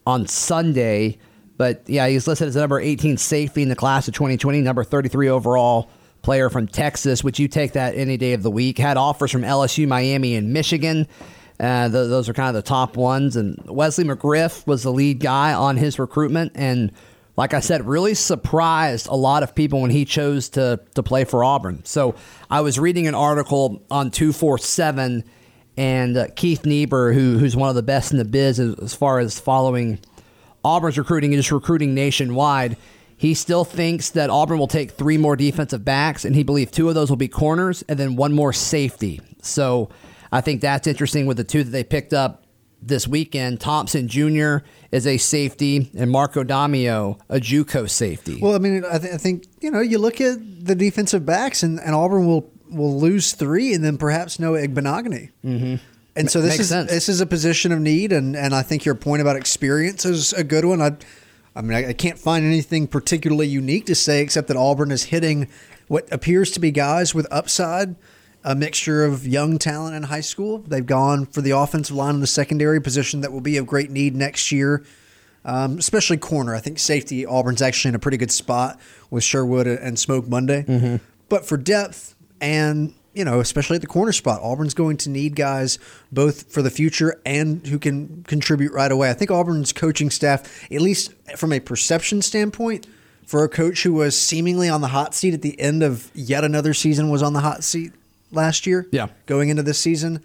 on 0.06 0.28
Sunday. 0.28 1.18
But 1.56 1.82
yeah, 1.88 2.06
he's 2.08 2.28
listed 2.28 2.48
as 2.48 2.56
number 2.56 2.78
18 2.78 3.16
safety 3.16 3.62
in 3.62 3.68
the 3.68 3.76
class 3.76 4.06
of 4.06 4.14
2020, 4.14 4.60
number 4.60 4.84
33 4.84 5.28
overall 5.28 5.90
player 6.22 6.50
from 6.50 6.66
Texas, 6.66 7.24
which 7.24 7.38
you 7.38 7.48
take 7.48 7.72
that 7.72 7.94
any 7.94 8.16
day 8.16 8.32
of 8.32 8.42
the 8.42 8.50
week. 8.50 8.78
Had 8.78 8.96
offers 8.96 9.30
from 9.30 9.42
LSU, 9.42 9.86
Miami, 9.86 10.34
and 10.34 10.52
Michigan. 10.52 11.06
Uh, 11.58 11.88
th- 11.88 12.08
those 12.08 12.28
are 12.28 12.32
kind 12.32 12.48
of 12.48 12.54
the 12.54 12.68
top 12.68 12.96
ones. 12.96 13.36
And 13.36 13.62
Wesley 13.66 14.04
McGriff 14.04 14.66
was 14.66 14.82
the 14.82 14.92
lead 14.92 15.20
guy 15.20 15.52
on 15.52 15.76
his 15.76 15.98
recruitment. 15.98 16.52
And 16.54 16.92
like 17.36 17.54
I 17.54 17.60
said, 17.60 17.86
really 17.86 18.14
surprised 18.14 19.06
a 19.06 19.14
lot 19.14 19.42
of 19.42 19.54
people 19.54 19.80
when 19.80 19.90
he 19.90 20.04
chose 20.04 20.48
to, 20.50 20.80
to 20.94 21.02
play 21.02 21.24
for 21.24 21.44
Auburn. 21.44 21.84
So 21.84 22.14
I 22.50 22.60
was 22.60 22.78
reading 22.78 23.06
an 23.06 23.14
article 23.14 23.82
on 23.90 24.10
247, 24.10 25.24
and 25.76 26.16
uh, 26.16 26.26
Keith 26.36 26.66
Niebuhr, 26.66 27.12
who, 27.12 27.38
who's 27.38 27.56
one 27.56 27.68
of 27.68 27.74
the 27.76 27.82
best 27.82 28.12
in 28.12 28.18
the 28.18 28.24
biz 28.24 28.58
as, 28.58 28.74
as 28.80 28.94
far 28.94 29.18
as 29.18 29.38
following 29.38 30.00
Auburn's 30.64 30.98
recruiting 30.98 31.32
and 31.32 31.38
just 31.38 31.52
recruiting 31.52 31.94
nationwide 31.94 32.76
he 33.20 33.34
still 33.34 33.66
thinks 33.66 34.08
that 34.12 34.30
Auburn 34.30 34.58
will 34.58 34.66
take 34.66 34.92
three 34.92 35.18
more 35.18 35.36
defensive 35.36 35.84
backs, 35.84 36.24
and 36.24 36.34
he 36.34 36.42
believes 36.42 36.70
two 36.70 36.88
of 36.88 36.94
those 36.94 37.10
will 37.10 37.18
be 37.18 37.28
corners 37.28 37.84
and 37.86 37.98
then 37.98 38.16
one 38.16 38.32
more 38.32 38.50
safety. 38.50 39.20
So 39.42 39.90
I 40.32 40.40
think 40.40 40.62
that's 40.62 40.86
interesting 40.86 41.26
with 41.26 41.36
the 41.36 41.44
two 41.44 41.62
that 41.62 41.68
they 41.68 41.84
picked 41.84 42.14
up 42.14 42.46
this 42.80 43.06
weekend. 43.06 43.60
Thompson 43.60 44.08
Jr. 44.08 44.64
is 44.90 45.06
a 45.06 45.18
safety, 45.18 45.90
and 45.94 46.10
Marco 46.10 46.42
Domio, 46.42 47.20
a 47.28 47.38
JUCO 47.38 47.90
safety. 47.90 48.38
Well, 48.40 48.54
I 48.54 48.58
mean, 48.58 48.86
I, 48.90 48.96
th- 48.96 49.12
I 49.12 49.18
think 49.18 49.44
you 49.60 49.70
know 49.70 49.80
you 49.80 49.98
look 49.98 50.18
at 50.22 50.38
the 50.64 50.74
defensive 50.74 51.26
backs, 51.26 51.62
and, 51.62 51.78
and 51.78 51.94
Auburn 51.94 52.26
will 52.26 52.50
will 52.70 52.98
lose 52.98 53.32
three, 53.32 53.74
and 53.74 53.84
then 53.84 53.98
perhaps 53.98 54.40
Noah 54.40 54.66
Igbinoghene. 54.66 55.30
Mm-hmm. 55.44 55.74
And 56.16 56.30
so 56.30 56.40
this 56.40 56.52
Makes 56.52 56.60
is 56.60 56.68
sense. 56.70 56.90
this 56.90 57.10
is 57.10 57.20
a 57.20 57.26
position 57.26 57.70
of 57.70 57.80
need, 57.80 58.12
and, 58.12 58.34
and 58.34 58.54
I 58.54 58.62
think 58.62 58.86
your 58.86 58.94
point 58.94 59.20
about 59.20 59.36
experience 59.36 60.06
is 60.06 60.32
a 60.32 60.42
good 60.42 60.64
one. 60.64 60.80
I 60.80 60.96
I 61.54 61.62
mean, 61.62 61.72
I, 61.72 61.88
I 61.88 61.92
can't 61.92 62.18
find 62.18 62.44
anything 62.44 62.86
particularly 62.86 63.48
unique 63.48 63.86
to 63.86 63.94
say 63.94 64.22
except 64.22 64.48
that 64.48 64.56
Auburn 64.56 64.90
is 64.90 65.04
hitting 65.04 65.48
what 65.88 66.10
appears 66.12 66.50
to 66.52 66.60
be 66.60 66.70
guys 66.70 67.14
with 67.14 67.26
upside, 67.30 67.96
a 68.44 68.54
mixture 68.54 69.04
of 69.04 69.26
young 69.26 69.58
talent 69.58 69.96
in 69.96 70.04
high 70.04 70.20
school. 70.20 70.58
They've 70.58 70.86
gone 70.86 71.26
for 71.26 71.40
the 71.40 71.50
offensive 71.50 71.96
line 71.96 72.14
in 72.14 72.20
the 72.20 72.26
secondary 72.26 72.80
position 72.80 73.20
that 73.22 73.32
will 73.32 73.40
be 73.40 73.56
of 73.56 73.66
great 73.66 73.90
need 73.90 74.14
next 74.14 74.52
year. 74.52 74.84
Um, 75.42 75.78
especially 75.78 76.18
corner. 76.18 76.54
I 76.54 76.60
think 76.60 76.78
safety, 76.78 77.24
Auburn's 77.24 77.62
actually 77.62 77.88
in 77.90 77.94
a 77.94 77.98
pretty 77.98 78.18
good 78.18 78.30
spot 78.30 78.78
with 79.10 79.24
Sherwood 79.24 79.66
and 79.66 79.98
Smoke 79.98 80.28
Monday. 80.28 80.64
Mm-hmm. 80.64 80.96
But 81.30 81.46
for 81.46 81.56
depth 81.56 82.14
and 82.42 82.92
you 83.14 83.24
know, 83.24 83.40
especially 83.40 83.76
at 83.76 83.80
the 83.80 83.86
corner 83.86 84.12
spot. 84.12 84.40
Auburn's 84.42 84.74
going 84.74 84.96
to 84.98 85.10
need 85.10 85.36
guys 85.36 85.78
both 86.12 86.52
for 86.52 86.62
the 86.62 86.70
future 86.70 87.20
and 87.26 87.66
who 87.66 87.78
can 87.78 88.24
contribute 88.24 88.72
right 88.72 88.90
away. 88.90 89.10
I 89.10 89.14
think 89.14 89.30
Auburn's 89.30 89.72
coaching 89.72 90.10
staff, 90.10 90.64
at 90.70 90.80
least 90.80 91.12
from 91.36 91.52
a 91.52 91.60
perception 91.60 92.22
standpoint, 92.22 92.86
for 93.26 93.44
a 93.44 93.48
coach 93.48 93.82
who 93.82 93.92
was 93.92 94.16
seemingly 94.16 94.68
on 94.68 94.80
the 94.80 94.88
hot 94.88 95.14
seat 95.14 95.34
at 95.34 95.42
the 95.42 95.58
end 95.60 95.82
of 95.82 96.10
yet 96.14 96.44
another 96.44 96.74
season, 96.74 97.10
was 97.10 97.22
on 97.22 97.32
the 97.32 97.40
hot 97.40 97.64
seat 97.64 97.92
last 98.32 98.66
year. 98.66 98.86
Yeah. 98.92 99.08
Going 99.26 99.48
into 99.48 99.62
this 99.62 99.78
season. 99.78 100.22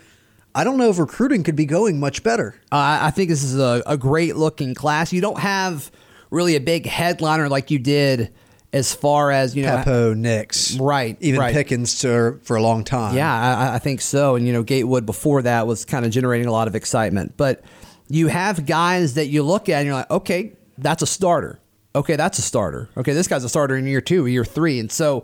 I 0.53 0.63
don't 0.63 0.77
know 0.77 0.89
if 0.89 0.99
recruiting 0.99 1.43
could 1.43 1.57
be 1.57 1.65
going 1.65 1.99
much 1.99 2.23
better. 2.23 2.55
Uh, 2.71 2.99
I 3.01 3.11
think 3.11 3.29
this 3.29 3.43
is 3.43 3.59
a, 3.59 3.83
a 3.85 3.97
great 3.97 4.37
looking 4.37 4.73
class. 4.73 5.11
You 5.11 5.19
don't 5.19 5.39
have 5.39 5.91
really 6.31 6.55
a 6.55 6.61
big 6.61 6.85
headliner 6.85 7.49
like 7.49 7.71
you 7.71 7.79
did 7.79 8.33
as 8.75 8.93
far 8.93 9.31
as 9.31 9.55
you 9.55 9.63
know, 9.63 9.77
Pappoe, 9.77 10.13
Nix, 10.13 10.77
right? 10.77 11.17
Even 11.21 11.39
right. 11.39 11.53
Pickens 11.53 11.99
to, 11.99 12.39
for 12.43 12.57
a 12.57 12.61
long 12.61 12.83
time. 12.83 13.15
Yeah, 13.15 13.33
I, 13.33 13.75
I 13.75 13.79
think 13.79 14.01
so. 14.01 14.35
And 14.35 14.45
you 14.45 14.53
know, 14.53 14.63
Gatewood 14.63 15.05
before 15.05 15.41
that 15.43 15.65
was 15.65 15.85
kind 15.85 16.05
of 16.05 16.11
generating 16.11 16.47
a 16.47 16.51
lot 16.51 16.67
of 16.67 16.75
excitement. 16.75 17.35
But 17.37 17.63
you 18.09 18.27
have 18.27 18.65
guys 18.65 19.15
that 19.15 19.27
you 19.27 19.41
look 19.43 19.69
at 19.69 19.79
and 19.79 19.85
you're 19.87 19.95
like, 19.95 20.11
okay, 20.11 20.57
that's 20.77 21.01
a 21.01 21.07
starter. 21.07 21.59
Okay, 21.95 22.17
that's 22.17 22.37
a 22.37 22.41
starter. 22.41 22.89
Okay, 22.97 23.13
this 23.13 23.27
guy's 23.27 23.43
a 23.45 23.49
starter 23.49 23.77
in 23.77 23.87
year 23.87 24.01
two, 24.01 24.25
year 24.27 24.43
three, 24.43 24.79
and 24.79 24.91
so 24.91 25.23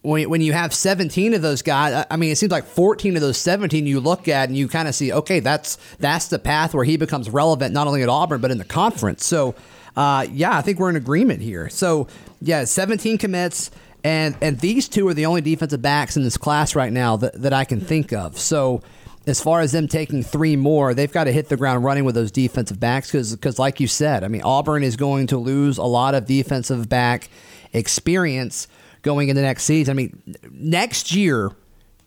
when, 0.00 0.30
when 0.30 0.40
you 0.40 0.52
have 0.54 0.72
17 0.72 1.34
of 1.34 1.42
those 1.42 1.60
guys, 1.60 2.06
I 2.10 2.16
mean, 2.16 2.30
it 2.30 2.38
seems 2.38 2.52
like 2.52 2.64
14 2.64 3.16
of 3.16 3.20
those 3.20 3.36
17 3.36 3.84
you 3.86 4.00
look 4.00 4.28
at 4.28 4.48
and 4.48 4.56
you 4.56 4.68
kind 4.68 4.88
of 4.88 4.94
see, 4.94 5.12
okay, 5.12 5.40
that's 5.40 5.76
that's 5.98 6.28
the 6.28 6.38
path 6.38 6.72
where 6.72 6.84
he 6.84 6.96
becomes 6.96 7.28
relevant 7.28 7.74
not 7.74 7.86
only 7.86 8.02
at 8.02 8.08
Auburn 8.08 8.40
but 8.40 8.50
in 8.50 8.58
the 8.58 8.64
conference. 8.64 9.26
So 9.26 9.54
Uh, 9.96 10.24
yeah, 10.32 10.56
I 10.56 10.62
think 10.62 10.78
we're 10.78 10.90
in 10.90 10.94
agreement 10.96 11.42
here. 11.42 11.68
So, 11.68 12.06
yeah, 12.40 12.64
17 12.64 13.18
commits, 13.18 13.70
and 14.04 14.36
and 14.40 14.60
these 14.60 14.88
two 14.88 15.06
are 15.08 15.14
the 15.14 15.26
only 15.26 15.40
defensive 15.40 15.82
backs 15.82 16.16
in 16.16 16.22
this 16.22 16.36
class 16.36 16.74
right 16.74 16.92
now 16.92 17.16
that, 17.16 17.40
that 17.42 17.52
I 17.52 17.64
can 17.64 17.80
think 17.80 18.12
of. 18.12 18.38
So, 18.38 18.82
as 19.26 19.40
far 19.40 19.60
as 19.60 19.72
them 19.72 19.88
taking 19.88 20.22
three 20.22 20.56
more, 20.56 20.94
they've 20.94 21.12
got 21.12 21.24
to 21.24 21.32
hit 21.32 21.48
the 21.48 21.56
ground 21.56 21.84
running 21.84 22.04
with 22.04 22.14
those 22.14 22.30
defensive 22.30 22.78
backs 22.78 23.10
because, 23.12 23.58
like 23.58 23.80
you 23.80 23.86
said, 23.86 24.24
I 24.24 24.28
mean, 24.28 24.42
Auburn 24.42 24.82
is 24.82 24.96
going 24.96 25.26
to 25.28 25.38
lose 25.38 25.78
a 25.78 25.84
lot 25.84 26.14
of 26.14 26.26
defensive 26.26 26.88
back 26.88 27.28
experience 27.72 28.68
going 29.02 29.28
into 29.28 29.42
next 29.42 29.64
season. 29.64 29.92
I 29.92 29.94
mean, 29.94 30.36
next 30.50 31.12
year, 31.14 31.50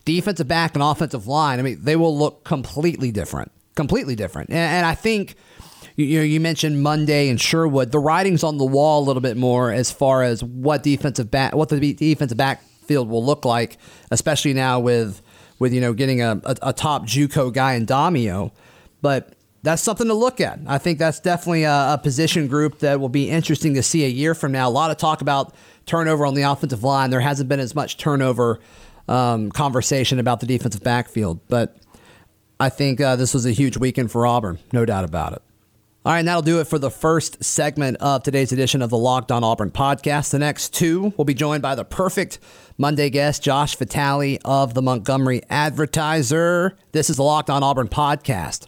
defensive 0.05 0.47
back 0.47 0.75
and 0.75 0.83
offensive 0.83 1.27
line, 1.27 1.59
I 1.59 1.61
mean, 1.61 1.79
they 1.81 1.95
will 1.95 2.17
look 2.17 2.43
completely 2.43 3.11
different, 3.11 3.51
completely 3.75 4.15
different. 4.15 4.49
And, 4.49 4.57
and 4.57 4.85
I 4.85 4.95
think 4.95 5.35
you 6.03 6.19
know, 6.19 6.23
you 6.25 6.39
mentioned 6.39 6.81
Monday 6.81 7.29
and 7.29 7.39
Sherwood. 7.39 7.91
The 7.91 7.99
writing's 7.99 8.43
on 8.43 8.57
the 8.57 8.65
wall 8.65 9.03
a 9.03 9.05
little 9.05 9.21
bit 9.21 9.37
more 9.37 9.71
as 9.71 9.91
far 9.91 10.23
as 10.23 10.43
what 10.43 10.83
defensive 10.83 11.31
back, 11.31 11.55
what 11.55 11.69
the 11.69 11.93
defensive 11.93 12.37
backfield 12.37 13.09
will 13.09 13.23
look 13.23 13.45
like, 13.45 13.77
especially 14.11 14.53
now 14.53 14.79
with 14.79 15.21
with 15.59 15.73
you 15.73 15.81
know 15.81 15.93
getting 15.93 16.21
a, 16.21 16.41
a, 16.43 16.55
a 16.63 16.73
top 16.73 17.03
JUCO 17.03 17.53
guy 17.53 17.73
in 17.73 17.85
Domio. 17.85 18.51
But 19.01 19.33
that's 19.63 19.81
something 19.81 20.07
to 20.07 20.13
look 20.13 20.41
at. 20.41 20.59
I 20.67 20.77
think 20.77 20.97
that's 20.97 21.19
definitely 21.19 21.63
a, 21.63 21.93
a, 21.93 21.99
position 22.01 22.47
group 22.47 22.79
that 22.79 22.99
will 22.99 23.09
be 23.09 23.29
interesting 23.29 23.75
to 23.75 23.83
see 23.83 24.03
a 24.05 24.07
year 24.07 24.33
from 24.33 24.51
now. 24.51 24.67
A 24.67 24.71
lot 24.71 24.91
of 24.91 24.97
talk 24.97 25.21
about 25.21 25.53
turnover 25.85 26.25
on 26.25 26.33
the 26.33 26.41
offensive 26.43 26.83
line. 26.83 27.09
There 27.09 27.19
hasn't 27.19 27.47
been 27.47 27.59
as 27.59 27.75
much 27.75 27.97
turnover 27.97 28.59
um, 29.07 29.51
conversation 29.51 30.19
about 30.19 30.39
the 30.39 30.47
defensive 30.47 30.83
backfield, 30.83 31.47
but 31.47 31.77
I 32.59 32.69
think 32.69 33.01
uh, 33.01 33.15
this 33.15 33.33
was 33.33 33.45
a 33.45 33.51
huge 33.51 33.77
weekend 33.77 34.11
for 34.11 34.25
Auburn, 34.25 34.59
no 34.71 34.85
doubt 34.85 35.03
about 35.03 35.33
it. 35.33 35.41
All 36.03 36.11
right, 36.11 36.17
and 36.17 36.27
that'll 36.27 36.41
do 36.41 36.59
it 36.59 36.65
for 36.65 36.79
the 36.79 36.89
first 36.89 37.43
segment 37.43 37.97
of 37.97 38.23
today's 38.23 38.51
edition 38.51 38.81
of 38.81 38.89
the 38.89 38.97
Locked 38.97 39.31
On 39.31 39.43
Auburn 39.43 39.69
podcast. 39.69 40.31
The 40.31 40.39
next 40.39 40.73
two 40.73 41.13
will 41.15 41.25
be 41.25 41.35
joined 41.35 41.61
by 41.61 41.75
the 41.75 41.85
perfect 41.85 42.39
Monday 42.75 43.11
guest, 43.11 43.43
Josh 43.43 43.75
Vitale 43.75 44.39
of 44.43 44.73
the 44.73 44.81
Montgomery 44.81 45.43
Advertiser. 45.47 46.75
This 46.91 47.11
is 47.11 47.17
the 47.17 47.23
Locked 47.23 47.51
On 47.51 47.61
Auburn 47.61 47.87
podcast. 47.87 48.65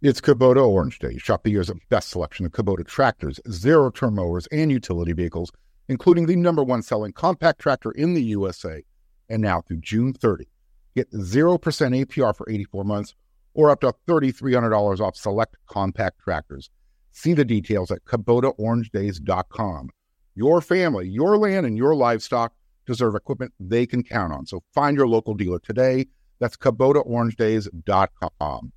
It's 0.00 0.20
Kubota 0.20 0.64
Orange 0.64 1.00
Day. 1.00 1.18
Shop 1.18 1.42
the 1.42 1.50
year's 1.50 1.72
best 1.88 2.10
selection 2.10 2.46
of 2.46 2.52
Kubota 2.52 2.86
tractors, 2.86 3.40
zero 3.50 3.90
turn 3.90 4.14
mowers, 4.14 4.46
and 4.52 4.70
utility 4.70 5.12
vehicles, 5.12 5.50
including 5.88 6.26
the 6.26 6.36
number 6.36 6.62
one 6.62 6.82
selling 6.82 7.10
compact 7.10 7.60
tractor 7.60 7.90
in 7.90 8.14
the 8.14 8.22
USA. 8.22 8.84
And 9.28 9.42
now 9.42 9.62
through 9.62 9.78
June 9.78 10.12
30, 10.12 10.46
get 10.94 11.10
0% 11.10 11.58
APR 11.58 12.36
for 12.36 12.48
84 12.48 12.84
months 12.84 13.16
or 13.54 13.70
up 13.70 13.80
to 13.80 13.92
$3,300 14.08 15.00
off 15.00 15.16
select 15.16 15.56
compact 15.66 16.20
tractors. 16.20 16.70
See 17.12 17.34
the 17.34 17.44
details 17.44 17.90
at 17.90 18.04
KubotaOrangeDays.com. 18.04 19.90
Your 20.34 20.60
family, 20.60 21.08
your 21.08 21.36
land, 21.36 21.66
and 21.66 21.76
your 21.76 21.96
livestock 21.96 22.52
deserve 22.86 23.14
equipment 23.14 23.52
they 23.58 23.86
can 23.86 24.02
count 24.02 24.32
on. 24.32 24.46
So 24.46 24.62
find 24.72 24.96
your 24.96 25.08
local 25.08 25.34
dealer 25.34 25.58
today. 25.58 26.06
That's 26.38 26.56
KubotaOrangeDays.com. 26.56 28.72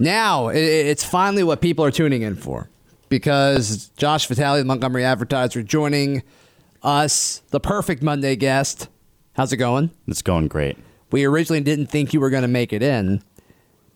Now, 0.00 0.48
it's 0.48 1.04
finally 1.04 1.42
what 1.42 1.60
people 1.60 1.84
are 1.84 1.90
tuning 1.90 2.22
in 2.22 2.36
for 2.36 2.68
because 3.08 3.88
Josh 3.96 4.26
Vitale, 4.26 4.58
the 4.58 4.64
Montgomery 4.64 5.04
Advertiser, 5.04 5.62
joining 5.62 6.22
us, 6.82 7.42
the 7.50 7.60
perfect 7.60 8.02
Monday 8.02 8.36
guest. 8.36 8.88
How's 9.32 9.52
it 9.52 9.56
going? 9.56 9.90
It's 10.06 10.22
going 10.22 10.48
great. 10.48 10.76
We 11.10 11.24
originally 11.24 11.60
didn't 11.60 11.86
think 11.86 12.12
you 12.12 12.20
were 12.20 12.30
going 12.30 12.42
to 12.42 12.48
make 12.48 12.72
it 12.72 12.82
in 12.82 13.22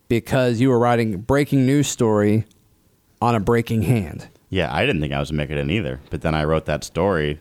because 0.09 0.61
you 0.61 0.71
were 0.71 0.79
writing 0.79 1.21
breaking 1.21 1.67
news 1.67 1.89
story 1.89 2.45
on 3.21 3.35
a 3.35 3.41
breaking 3.41 3.83
hand. 3.83 4.29
Yeah, 4.51 4.75
I 4.75 4.85
didn't 4.85 5.01
think 5.01 5.13
I 5.13 5.21
was 5.21 5.33
making 5.33 5.57
it 5.57 5.61
in 5.61 5.71
either. 5.71 6.01
But 6.11 6.23
then 6.23 6.35
I 6.35 6.45
wrote 6.45 6.67
that 6.67 6.85
story 6.85 7.39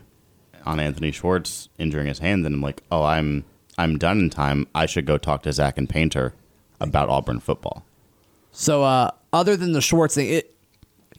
on 0.64 0.80
Anthony 0.80 1.10
Schwartz 1.10 1.68
injuring 1.78 2.06
his 2.06 2.20
hand, 2.20 2.46
and 2.46 2.54
I'm 2.54 2.62
like, 2.62 2.82
oh, 2.90 3.02
I'm 3.02 3.44
I'm 3.78 3.98
done 3.98 4.18
in 4.18 4.30
time. 4.30 4.66
I 4.74 4.86
should 4.86 5.06
go 5.06 5.18
talk 5.18 5.42
to 5.42 5.52
Zac 5.52 5.76
and 5.78 5.88
Painter 5.88 6.34
about 6.80 7.08
Auburn 7.08 7.40
football. 7.40 7.84
So, 8.52 8.82
uh, 8.82 9.10
other 9.32 9.56
than 9.56 9.72
the 9.72 9.80
Schwartz 9.80 10.14
thing, 10.14 10.28
it 10.28 10.54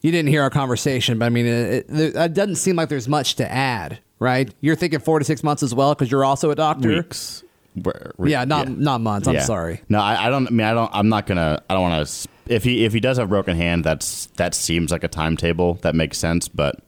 you 0.01 0.11
didn't 0.11 0.29
hear 0.29 0.43
our 0.43 0.49
conversation, 0.49 1.17
but 1.17 1.25
I 1.25 1.29
mean, 1.29 1.45
it, 1.45 1.85
it, 1.89 2.15
it 2.15 2.33
doesn't 2.33 2.57
seem 2.57 2.75
like 2.75 2.89
there's 2.89 3.07
much 3.07 3.35
to 3.35 3.51
add, 3.51 3.99
right? 4.19 4.53
You're 4.59 4.75
thinking 4.75 4.99
four 4.99 5.17
to 5.19 5.25
six 5.25 5.43
months 5.43 5.63
as 5.63 5.73
well 5.73 5.95
because 5.95 6.11
you're 6.11 6.25
also 6.25 6.51
a 6.51 6.55
doctor. 6.55 6.89
Weeks. 6.89 7.43
Yeah, 7.75 8.45
not 8.45 8.67
yeah. 8.67 8.75
not 8.77 9.01
months. 9.01 9.27
I'm 9.27 9.35
yeah. 9.35 9.43
sorry. 9.43 9.81
No, 9.89 9.99
I, 9.99 10.27
I, 10.27 10.29
don't. 10.29 10.47
I 10.47 10.49
mean, 10.51 10.65
I 10.65 10.73
don't. 10.73 10.91
I'm 10.93 11.09
not 11.09 11.25
gonna. 11.25 11.61
I 11.69 11.73
don't 11.73 11.83
want 11.83 12.07
to. 12.07 12.29
If 12.47 12.63
he 12.63 12.85
if 12.85 12.93
he 12.93 12.99
does 12.99 13.17
have 13.17 13.29
broken 13.29 13.57
hand, 13.57 13.83
that's 13.83 14.27
that 14.37 14.53
seems 14.53 14.91
like 14.91 15.03
a 15.03 15.07
timetable 15.07 15.75
that 15.75 15.95
makes 15.95 16.17
sense. 16.17 16.47
But 16.47 16.79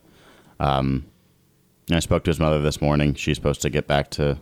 um, 0.59 1.05
I 1.91 1.99
spoke 1.99 2.23
to 2.25 2.29
his 2.29 2.39
mother 2.39 2.61
this 2.61 2.81
morning. 2.81 3.15
She's 3.15 3.37
supposed 3.37 3.61
to 3.63 3.69
get 3.69 3.87
back 3.87 4.11
to 4.11 4.37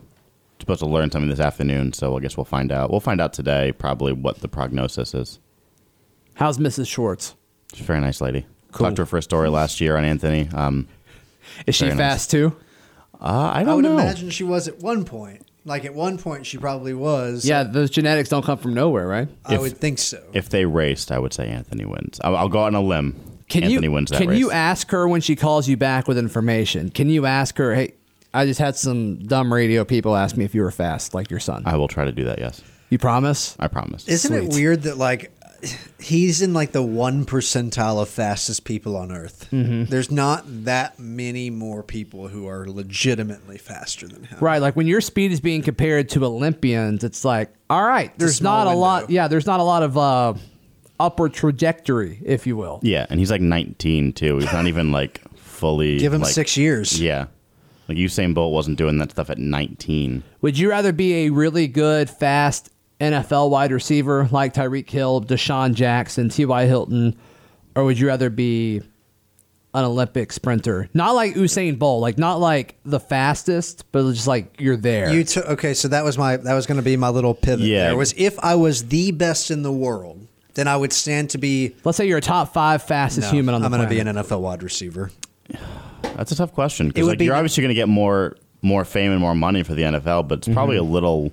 supposed 0.60 0.80
to 0.80 0.86
learn 0.86 1.10
something 1.10 1.30
this 1.30 1.40
afternoon. 1.40 1.92
So 1.92 2.16
I 2.16 2.20
guess 2.20 2.36
we'll 2.36 2.44
find 2.44 2.72
out. 2.72 2.90
We'll 2.90 3.00
find 3.00 3.20
out 3.20 3.32
today 3.32 3.72
probably 3.72 4.12
what 4.12 4.40
the 4.40 4.48
prognosis 4.48 5.14
is. 5.14 5.38
How's 6.34 6.58
Mrs. 6.58 6.88
Schwartz? 6.88 7.34
She's 7.72 7.82
a 7.82 7.84
very 7.84 8.00
nice 8.00 8.20
lady. 8.20 8.46
Cool. 8.72 8.86
Talked 8.86 8.96
to 8.96 9.02
her 9.02 9.06
for 9.06 9.18
a 9.18 9.22
story 9.22 9.48
last 9.48 9.80
year 9.80 9.96
on 9.96 10.04
Anthony. 10.04 10.48
Um, 10.52 10.88
is 11.66 11.74
she 11.74 11.88
fast 11.90 11.98
nice. 11.98 12.26
too? 12.26 12.56
Uh, 13.20 13.52
I 13.54 13.62
don't 13.62 13.66
know. 13.66 13.72
I 13.72 13.74
would 13.74 13.84
know. 13.84 13.92
imagine 13.92 14.30
she 14.30 14.44
was 14.44 14.66
at 14.66 14.80
one 14.80 15.04
point. 15.04 15.43
Like 15.64 15.84
at 15.84 15.94
one 15.94 16.18
point, 16.18 16.44
she 16.44 16.58
probably 16.58 16.92
was. 16.92 17.46
Yeah, 17.46 17.62
those 17.62 17.90
genetics 17.90 18.28
don't 18.28 18.44
come 18.44 18.58
from 18.58 18.74
nowhere, 18.74 19.06
right? 19.06 19.28
I 19.46 19.54
if, 19.54 19.60
would 19.60 19.78
think 19.78 19.98
so. 19.98 20.22
If 20.34 20.50
they 20.50 20.66
raced, 20.66 21.10
I 21.10 21.18
would 21.18 21.32
say 21.32 21.48
Anthony 21.48 21.86
wins. 21.86 22.20
I'll, 22.22 22.36
I'll 22.36 22.48
go 22.48 22.60
on 22.60 22.74
a 22.74 22.82
limb. 22.82 23.18
Can 23.48 23.62
Anthony 23.64 23.86
you, 23.86 23.92
wins 23.92 24.10
that 24.10 24.18
Can 24.18 24.28
race. 24.28 24.38
you 24.38 24.50
ask 24.50 24.90
her 24.90 25.08
when 25.08 25.20
she 25.20 25.36
calls 25.36 25.68
you 25.68 25.76
back 25.76 26.08
with 26.08 26.18
information? 26.18 26.90
Can 26.90 27.08
you 27.08 27.26
ask 27.26 27.56
her, 27.58 27.74
hey, 27.74 27.94
I 28.32 28.46
just 28.46 28.58
had 28.58 28.76
some 28.76 29.26
dumb 29.26 29.52
radio 29.52 29.84
people 29.84 30.16
ask 30.16 30.36
me 30.36 30.44
if 30.44 30.54
you 30.54 30.62
were 30.62 30.70
fast, 30.70 31.14
like 31.14 31.30
your 31.30 31.40
son. 31.40 31.62
I 31.64 31.76
will 31.76 31.88
try 31.88 32.04
to 32.04 32.12
do 32.12 32.24
that. 32.24 32.38
Yes. 32.38 32.60
You 32.90 32.98
promise? 32.98 33.56
I 33.58 33.68
promise. 33.68 34.06
Isn't 34.08 34.36
Sweet. 34.36 34.52
it 34.52 34.54
weird 34.54 34.82
that 34.82 34.98
like 34.98 35.32
he's 36.00 36.42
in 36.42 36.52
like 36.52 36.72
the 36.72 36.82
one 36.82 37.24
percentile 37.24 38.00
of 38.00 38.08
fastest 38.08 38.64
people 38.64 38.96
on 38.96 39.12
Earth. 39.12 39.48
Mm-hmm. 39.50 39.84
There's 39.84 40.10
not 40.10 40.44
that 40.64 40.98
many 40.98 41.50
more 41.50 41.82
people 41.82 42.28
who 42.28 42.46
are 42.48 42.66
legitimately 42.66 43.58
faster 43.58 44.08
than 44.08 44.24
him. 44.24 44.38
Right, 44.40 44.60
like 44.60 44.76
when 44.76 44.86
your 44.86 45.00
speed 45.00 45.32
is 45.32 45.40
being 45.40 45.62
compared 45.62 46.08
to 46.10 46.24
Olympians, 46.24 47.04
it's 47.04 47.24
like, 47.24 47.52
all 47.70 47.84
right, 47.84 48.16
there's 48.18 48.40
a 48.40 48.44
not 48.44 48.66
a 48.66 48.74
lot. 48.74 49.10
Yeah, 49.10 49.28
there's 49.28 49.46
not 49.46 49.60
a 49.60 49.64
lot 49.64 49.82
of 49.82 49.98
uh, 49.98 50.34
upward 51.00 51.32
trajectory, 51.32 52.20
if 52.24 52.46
you 52.46 52.56
will. 52.56 52.80
Yeah, 52.82 53.06
and 53.10 53.18
he's 53.18 53.30
like 53.30 53.40
19 53.40 54.12
too. 54.12 54.38
He's 54.38 54.52
not 54.52 54.66
even 54.66 54.92
like 54.92 55.22
fully. 55.36 55.98
Give 55.98 56.12
him 56.12 56.22
like, 56.22 56.32
six 56.32 56.56
years. 56.56 57.00
Yeah. 57.00 57.26
Like 57.88 57.98
Usain 57.98 58.34
Bolt 58.34 58.52
wasn't 58.52 58.78
doing 58.78 58.98
that 58.98 59.10
stuff 59.10 59.28
at 59.30 59.38
19. 59.38 60.22
Would 60.40 60.58
you 60.58 60.70
rather 60.70 60.92
be 60.92 61.26
a 61.26 61.30
really 61.30 61.68
good, 61.68 62.08
fast 62.08 62.70
NFL 63.00 63.50
wide 63.50 63.72
receiver 63.72 64.28
like 64.30 64.54
Tyreek 64.54 64.88
Hill, 64.88 65.20
DeSean 65.22 65.74
Jackson, 65.74 66.28
T.Y. 66.28 66.66
Hilton, 66.66 67.16
or 67.74 67.84
would 67.84 67.98
you 67.98 68.06
rather 68.06 68.30
be 68.30 68.82
an 69.74 69.84
Olympic 69.84 70.32
sprinter? 70.32 70.88
Not 70.94 71.14
like 71.14 71.34
Usain 71.34 71.78
Bolt, 71.78 72.00
like 72.00 72.18
not 72.18 72.40
like 72.40 72.76
the 72.84 73.00
fastest, 73.00 73.90
but 73.92 74.10
just 74.12 74.26
like 74.26 74.60
you're 74.60 74.76
there. 74.76 75.12
You 75.12 75.24
t- 75.24 75.40
okay? 75.40 75.74
So 75.74 75.88
that 75.88 76.04
was 76.04 76.16
my 76.16 76.36
that 76.36 76.54
was 76.54 76.66
going 76.66 76.76
to 76.76 76.82
be 76.82 76.96
my 76.96 77.08
little 77.08 77.34
pivot. 77.34 77.66
Yeah, 77.66 77.88
there 77.88 77.96
was 77.96 78.14
if 78.16 78.38
I 78.38 78.54
was 78.54 78.88
the 78.88 79.10
best 79.10 79.50
in 79.50 79.62
the 79.62 79.72
world, 79.72 80.26
then 80.54 80.68
I 80.68 80.76
would 80.76 80.92
stand 80.92 81.30
to 81.30 81.38
be. 81.38 81.74
Let's 81.84 81.98
say 81.98 82.06
you're 82.06 82.18
a 82.18 82.22
top 82.22 82.52
five 82.52 82.82
fastest 82.82 83.28
no, 83.28 83.36
human 83.36 83.54
on 83.54 83.60
the 83.60 83.66
I'm 83.66 83.72
going 83.72 83.82
to 83.82 83.88
be 83.88 83.98
an 83.98 84.06
NFL 84.06 84.40
wide 84.40 84.62
receiver. 84.62 85.10
That's 86.16 86.30
a 86.30 86.36
tough 86.36 86.52
question 86.52 86.88
because 86.88 87.08
like, 87.08 87.20
you're 87.20 87.34
obviously 87.34 87.62
going 87.62 87.70
to 87.70 87.74
get 87.74 87.88
more 87.88 88.36
more 88.62 88.84
fame 88.84 89.12
and 89.12 89.20
more 89.20 89.34
money 89.34 89.62
for 89.62 89.74
the 89.74 89.82
NFL, 89.82 90.28
but 90.28 90.38
it's 90.38 90.48
mm-hmm. 90.48 90.54
probably 90.54 90.76
a 90.76 90.82
little. 90.82 91.32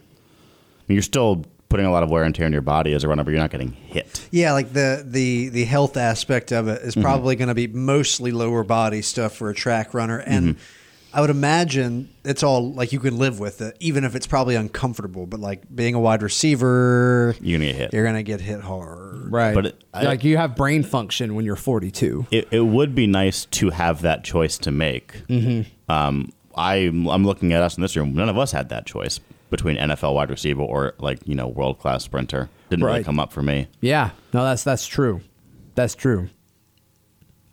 I 0.81 0.83
mean, 0.87 0.95
you're 0.95 1.03
still 1.03 1.45
putting 1.71 1.85
a 1.85 1.91
lot 1.91 2.03
of 2.03 2.11
wear 2.11 2.23
and 2.23 2.35
tear 2.35 2.45
on 2.45 2.51
your 2.51 2.61
body 2.61 2.93
as 2.93 3.03
a 3.03 3.07
runner, 3.07 3.23
but 3.23 3.31
you're 3.31 3.39
not 3.39 3.49
getting 3.49 3.71
hit. 3.71 4.27
Yeah, 4.29 4.51
like 4.51 4.73
the 4.73 5.03
the 5.07 5.49
the 5.49 5.65
health 5.65 5.97
aspect 5.97 6.51
of 6.51 6.67
it 6.67 6.81
is 6.83 6.93
mm-hmm. 6.93 7.01
probably 7.01 7.35
going 7.35 7.47
to 7.47 7.55
be 7.55 7.67
mostly 7.67 8.31
lower 8.31 8.63
body 8.63 9.01
stuff 9.01 9.33
for 9.33 9.49
a 9.49 9.55
track 9.55 9.93
runner, 9.93 10.19
and 10.19 10.55
mm-hmm. 10.55 10.61
I 11.13 11.21
would 11.21 11.29
imagine 11.29 12.09
it's 12.23 12.43
all 12.43 12.73
like 12.73 12.91
you 12.91 12.99
can 12.99 13.17
live 13.17 13.39
with 13.39 13.61
it, 13.61 13.77
even 13.79 14.03
if 14.03 14.15
it's 14.15 14.27
probably 14.27 14.55
uncomfortable. 14.55 15.25
But 15.25 15.39
like 15.39 15.63
being 15.73 15.95
a 15.95 15.99
wide 15.99 16.21
receiver, 16.21 17.35
you're 17.39 17.57
gonna 17.57 17.71
get 17.71 17.75
hit. 17.75 17.93
You're 17.93 18.05
gonna 18.05 18.23
get 18.23 18.41
hit 18.41 18.59
hard, 18.59 19.31
right? 19.31 19.55
But 19.55 19.65
it, 19.67 19.83
I, 19.93 20.03
like 20.03 20.23
you 20.25 20.37
have 20.37 20.55
brain 20.57 20.83
function 20.83 21.35
when 21.35 21.45
you're 21.45 21.55
42. 21.55 22.27
It, 22.31 22.49
it, 22.51 22.59
would 22.61 22.93
be 22.93 23.07
nice 23.07 23.45
to 23.45 23.69
have 23.69 24.01
that 24.01 24.25
choice 24.25 24.57
to 24.59 24.71
make. 24.71 25.25
Mm-hmm. 25.27 25.91
Um, 25.91 26.33
I, 26.55 26.75
I'm 26.75 27.25
looking 27.25 27.53
at 27.53 27.63
us 27.63 27.77
in 27.77 27.81
this 27.81 27.95
room. 27.95 28.13
None 28.13 28.27
of 28.27 28.37
us 28.37 28.51
had 28.51 28.69
that 28.69 28.85
choice 28.85 29.21
between 29.51 29.77
NFL 29.77 30.15
wide 30.15 30.31
receiver 30.31 30.63
or 30.63 30.95
like 30.97 31.19
you 31.27 31.35
know 31.35 31.47
world 31.47 31.77
class 31.77 32.03
sprinter. 32.03 32.49
Didn't 32.71 32.85
right. 32.85 32.93
really 32.93 33.03
come 33.03 33.19
up 33.19 33.31
for 33.31 33.43
me. 33.43 33.67
Yeah, 33.81 34.11
no, 34.33 34.43
that's 34.43 34.63
that's 34.63 34.87
true. 34.87 35.21
That's 35.75 35.93
true. 35.93 36.29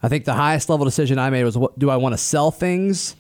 I 0.02 0.08
think 0.08 0.24
the 0.24 0.34
highest 0.34 0.70
level 0.70 0.86
decision 0.86 1.18
I 1.18 1.28
made 1.28 1.44
was: 1.44 1.58
what, 1.58 1.78
do 1.78 1.90
I 1.90 1.96
want 1.96 2.14
to 2.14 2.18
sell 2.18 2.50
things, 2.50 3.16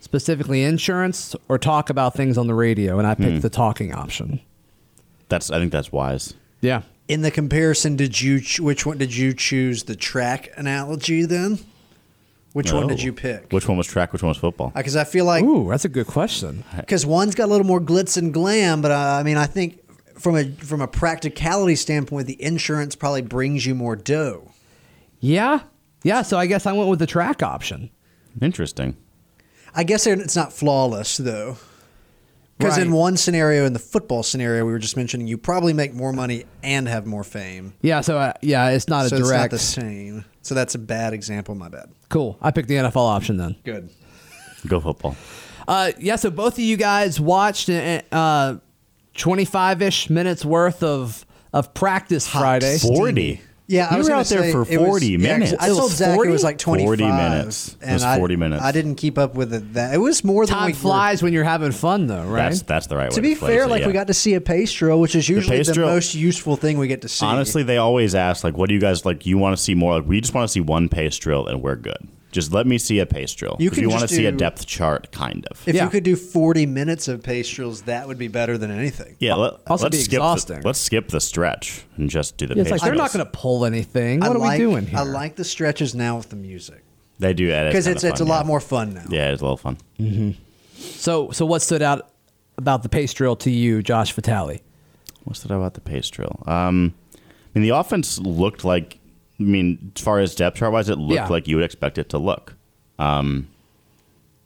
specifically 0.00 0.64
insurance, 0.64 1.36
or 1.48 1.58
talk 1.58 1.90
about 1.90 2.14
things 2.14 2.36
on 2.36 2.48
the 2.48 2.54
radio? 2.54 2.98
And 2.98 3.06
I 3.06 3.14
picked 3.14 3.34
hmm. 3.34 3.40
the 3.40 3.50
talking 3.50 3.94
option. 3.94 4.40
That's 5.28 5.50
I 5.50 5.58
think 5.58 5.70
that's 5.70 5.92
wise. 5.92 6.34
Yeah, 6.60 6.82
In 7.08 7.22
the 7.22 7.30
comparison, 7.30 7.96
did 7.96 8.20
you 8.20 8.40
ch- 8.40 8.60
which 8.60 8.86
one 8.86 8.96
did 8.96 9.14
you 9.14 9.34
choose 9.34 9.84
the 9.84 9.96
track 9.96 10.48
analogy 10.56 11.24
then? 11.26 11.58
Which 12.52 12.72
one 12.72 12.86
did 12.86 13.02
you 13.02 13.12
pick? 13.12 13.50
Which 13.50 13.66
one 13.66 13.78
was 13.78 13.86
track? 13.86 14.12
Which 14.12 14.22
one 14.22 14.28
was 14.28 14.36
football? 14.38 14.72
Because 14.76 14.94
I 14.96 15.04
feel 15.04 15.24
like 15.24 15.42
Ooh, 15.44 15.70
that's 15.70 15.84
a 15.86 15.88
good 15.88 16.06
question. 16.06 16.64
because 16.76 17.06
one's 17.06 17.34
got 17.34 17.44
a 17.46 17.50
little 17.50 17.66
more 17.66 17.80
glitz 17.80 18.16
and 18.18 18.32
glam, 18.32 18.82
but 18.82 18.90
uh, 18.90 18.94
I 19.18 19.22
mean, 19.22 19.36
I 19.38 19.46
think 19.46 19.78
from 20.20 20.36
a 20.36 20.50
from 20.56 20.80
a 20.82 20.86
practicality 20.88 21.76
standpoint, 21.76 22.26
the 22.26 22.40
insurance 22.42 22.94
probably 22.94 23.22
brings 23.22 23.64
you 23.64 23.74
more 23.74 23.96
dough. 23.96 24.50
Yeah, 25.20 25.60
yeah. 26.02 26.22
So 26.22 26.36
I 26.38 26.46
guess 26.46 26.66
I 26.66 26.72
went 26.72 26.90
with 26.90 26.98
the 26.98 27.06
track 27.06 27.42
option. 27.42 27.90
Interesting. 28.40 28.96
I 29.74 29.84
guess 29.84 30.06
it's 30.06 30.36
not 30.36 30.52
flawless 30.52 31.16
though. 31.16 31.56
Because 32.58 32.76
in 32.78 32.90
Right. 32.90 32.96
one 32.98 33.16
scenario, 33.16 33.64
in 33.64 33.72
the 33.72 33.78
football 33.78 34.22
scenario 34.22 34.64
we 34.66 34.72
were 34.72 34.78
just 34.78 34.96
mentioning, 34.96 35.26
you 35.26 35.36
probably 35.38 35.72
make 35.72 35.94
more 35.94 36.12
money 36.12 36.44
and 36.62 36.86
have 36.86 37.06
more 37.06 37.24
fame. 37.24 37.72
Yeah. 37.80 38.02
So 38.02 38.18
uh, 38.18 38.34
yeah, 38.42 38.68
it's 38.68 38.88
not 38.88 39.06
so 39.08 39.16
a 39.16 39.20
it's 39.20 39.28
not 39.28 39.34
direct. 39.36 39.50
the 39.52 39.58
same. 39.58 40.24
So 40.42 40.54
that's 40.54 40.74
a 40.74 40.78
bad 40.78 41.12
example. 41.12 41.54
My 41.54 41.68
bad. 41.68 41.90
cool. 42.08 42.36
I 42.42 42.50
picked 42.50 42.68
the 42.68 42.74
NFL 42.74 42.96
option 43.08 43.36
then. 43.36 43.56
Good. 43.64 43.90
Go 44.66 44.80
football. 44.80 45.16
Uh, 45.66 45.92
yeah. 45.98 46.16
So 46.16 46.30
both 46.30 46.54
of 46.54 46.58
you 46.60 46.76
guys 46.76 47.20
watched 47.20 47.68
uh, 47.70 48.56
25-ish 49.14 50.10
minutes 50.10 50.44
worth 50.44 50.82
of 50.82 51.24
of 51.52 51.74
practice 51.74 52.26
Friday. 52.26 52.78
Forty. 52.78 53.40
Yeah, 53.72 53.86
I 53.90 53.94
You 53.94 53.98
was 53.98 54.08
were 54.08 54.14
out 54.16 54.26
there 54.26 54.42
say 54.42 54.52
for 54.52 54.62
it 54.68 54.78
was- 54.78 54.88
40 54.88 55.06
yeah, 55.06 55.16
'cause 55.16 55.22
minutes. 55.22 55.52
I 55.58 55.64
It 55.64 55.68
told 55.70 55.82
was 55.84 55.96
Zac 55.96 56.14
40? 56.14 56.28
it 56.28 56.32
was 56.32 56.44
like 56.44 56.58
25 56.58 56.86
40 56.86 57.04
minutes. 57.04 57.68
It 57.68 57.76
And 57.82 57.92
was 57.94 58.02
I- 58.04 58.18
40 58.18 58.36
minutes. 58.36 58.62
I 58.62 58.70
didn't 58.72 58.96
keep 58.96 59.16
up 59.18 59.34
with 59.34 59.54
it. 59.54 59.72
That 59.74 59.94
it 59.94 59.98
was 59.98 60.22
more 60.22 60.44
than 60.44 60.54
Time 60.54 60.66
we 60.66 60.72
flies 60.74 61.22
when 61.22 61.32
you're 61.32 61.42
having 61.44 61.72
fun, 61.72 62.06
though, 62.06 62.24
right? 62.24 62.50
That's 62.50 62.62
that's 62.62 62.86
the 62.88 62.96
right 62.96 63.08
way. 63.10 63.14
To 63.14 63.22
be 63.22 63.34
fair, 63.34 63.62
it, 63.62 63.68
like 63.70 63.80
yeah. 63.80 63.86
we 63.86 63.92
got 63.94 64.08
to 64.08 64.14
see 64.14 64.34
a 64.34 64.40
pace 64.42 64.70
drill, 64.72 65.00
which 65.00 65.14
is 65.16 65.28
usually 65.28 65.56
the, 65.58 65.64
pace 65.64 65.72
drill- 65.74 65.88
most 65.88 66.14
useful 66.14 66.56
thing 66.56 66.76
we 66.78 66.86
get 66.86 67.00
to 67.02 67.08
see. 67.08 67.24
Honestly, 67.24 67.62
they 67.62 67.78
always 67.78 68.14
ask 68.14 68.44
like, 68.44 68.56
"What 68.58 68.68
do 68.68 68.74
you 68.74 68.80
guys 68.80 69.04
like? 69.06 69.24
You 69.24 69.38
want 69.38 69.56
to 69.56 69.62
see 69.62 69.74
more? 69.74 69.94
Like, 69.96 70.06
we 70.08 70.20
just 70.20 70.34
want 70.34 70.46
to 70.46 70.52
see 70.52 70.60
one 70.60 70.88
pace 70.90 71.16
drill, 71.16 71.46
and 71.46 71.62
we're 71.62 71.76
good. 71.76 72.06
Just 72.32 72.50
let 72.52 72.66
me 72.66 72.78
see 72.78 72.98
a 72.98 73.04
pace 73.06 73.32
drill. 73.34 73.56
You 73.60 73.70
If 73.70 73.76
you 73.78 73.88
want 73.90 74.00
to 74.02 74.08
see 74.08 74.24
a 74.26 74.32
depth 74.32 74.66
chart, 74.66 75.12
kind 75.12 75.46
of. 75.50 75.62
if 75.68 75.74
Yeah. 75.74 75.84
you 75.84 75.90
could 75.90 76.02
do 76.02 76.16
40 76.16 76.64
minutes 76.66 77.06
of 77.06 77.22
pace 77.22 77.48
drills, 77.48 77.82
that 77.82 78.08
would 78.08 78.16
be 78.18 78.28
better 78.28 78.56
than 78.58 78.70
anything. 78.70 79.16
yeah, 79.20 79.34
let, 79.34 79.54
Also 79.66 79.84
let's 79.84 79.96
be 79.98 80.02
skip 80.02 80.14
exhausting. 80.14 80.60
The, 80.60 80.66
let's 80.66 80.80
skip 80.80 81.08
the 81.08 81.20
stretch 81.20 81.84
and 81.96 82.08
just 82.08 82.38
do 82.38 82.46
the 82.46 82.54
Yeah, 82.56 82.64
pace 82.64 82.72
it's 82.72 82.82
like 82.82 82.88
they're 82.90 82.94
not 82.98 83.12
going 83.12 83.24
to 83.24 83.30
pull 83.30 83.64
anything. 83.66 84.22
I 84.22 84.28
What 84.28 84.36
are 84.36 84.40
like, 84.40 84.58
we 84.58 84.64
doing 84.64 84.86
here? 84.86 84.98
I 84.98 85.02
like 85.02 85.36
the 85.36 85.44
stretches 85.44 85.94
now 85.94 86.16
with 86.16 86.30
the 86.30 86.36
music 86.36 86.82
They 87.18 87.34
do 87.34 87.50
edit 87.50 87.72
because 87.72 87.86
it's 87.86 88.02
it's 88.02 88.20
a 88.20 88.24
lot 88.24 88.46
more 88.46 88.60
fun 88.60 88.94
now. 88.94 89.04
Yeah, 89.10 89.30
it's 89.30 89.42
a 89.42 89.44
little 89.44 89.58
fun. 89.58 89.76
So, 90.74 91.30
so 91.32 91.44
what 91.46 91.60
stood 91.62 91.82
out 91.82 92.10
about 92.56 92.82
the 92.82 92.88
pace 92.88 93.12
drill 93.12 93.36
to 93.36 93.50
you, 93.50 93.82
Josh 93.82 94.12
Vitale? 94.12 94.62
What 95.24 95.36
stood 95.36 95.52
out 95.52 95.58
about 95.58 95.74
the 95.74 95.80
pace 95.80 96.08
drill? 96.08 96.42
Um, 96.46 96.94
I 97.14 97.58
mean, 97.58 97.62
the 97.62 97.76
offense 97.76 98.18
looked 98.18 98.64
like. 98.64 98.98
I 99.46 99.50
mean, 99.50 99.92
as 99.96 100.02
far 100.02 100.18
as 100.18 100.34
depth 100.34 100.56
chart 100.58 100.72
wise, 100.72 100.88
it 100.88 100.98
looked 100.98 101.14
Yeah. 101.14 101.28
like 101.28 101.48
you 101.48 101.56
would 101.56 101.64
expect 101.64 101.98
it 101.98 102.08
to 102.10 102.18
look. 102.18 102.54
Um, 102.98 103.48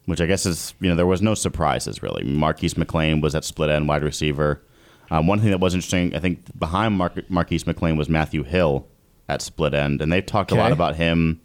which 0.07 0.21
I 0.21 0.27
guess 0.27 0.47
is 0.47 0.73
you 0.81 0.89
know 0.89 0.95
there 0.97 1.07
was 1.07 1.21
no 1.23 1.35
surprises 1.35 2.03
really. 2.03 2.23
Marquis 2.25 2.71
McClain 2.71 3.21
was 3.21 3.35
at 3.35 3.45
split 3.45 3.71
end 3.71 3.89
wide 3.89 4.03
receiver. 4.05 4.63
Um, 5.11 5.27
one 5.27 5.41
thing 5.41 5.51
that 5.51 5.61
was 5.61 5.75
interesting, 5.75 6.15
I 6.17 6.19
think 6.21 6.41
behind 6.59 6.95
Mar- 6.97 7.13
Marquis 7.29 7.61
McClain 7.61 7.97
was 7.97 8.09
Matthew 8.09 8.43
Hill 8.43 8.87
at 9.29 9.43
split 9.43 9.75
end, 9.75 10.01
and 10.03 10.13
they 10.13 10.21
talked 10.21 10.51
a 10.53 10.57
lot 10.57 10.73
about 10.73 10.97
him. 10.97 11.41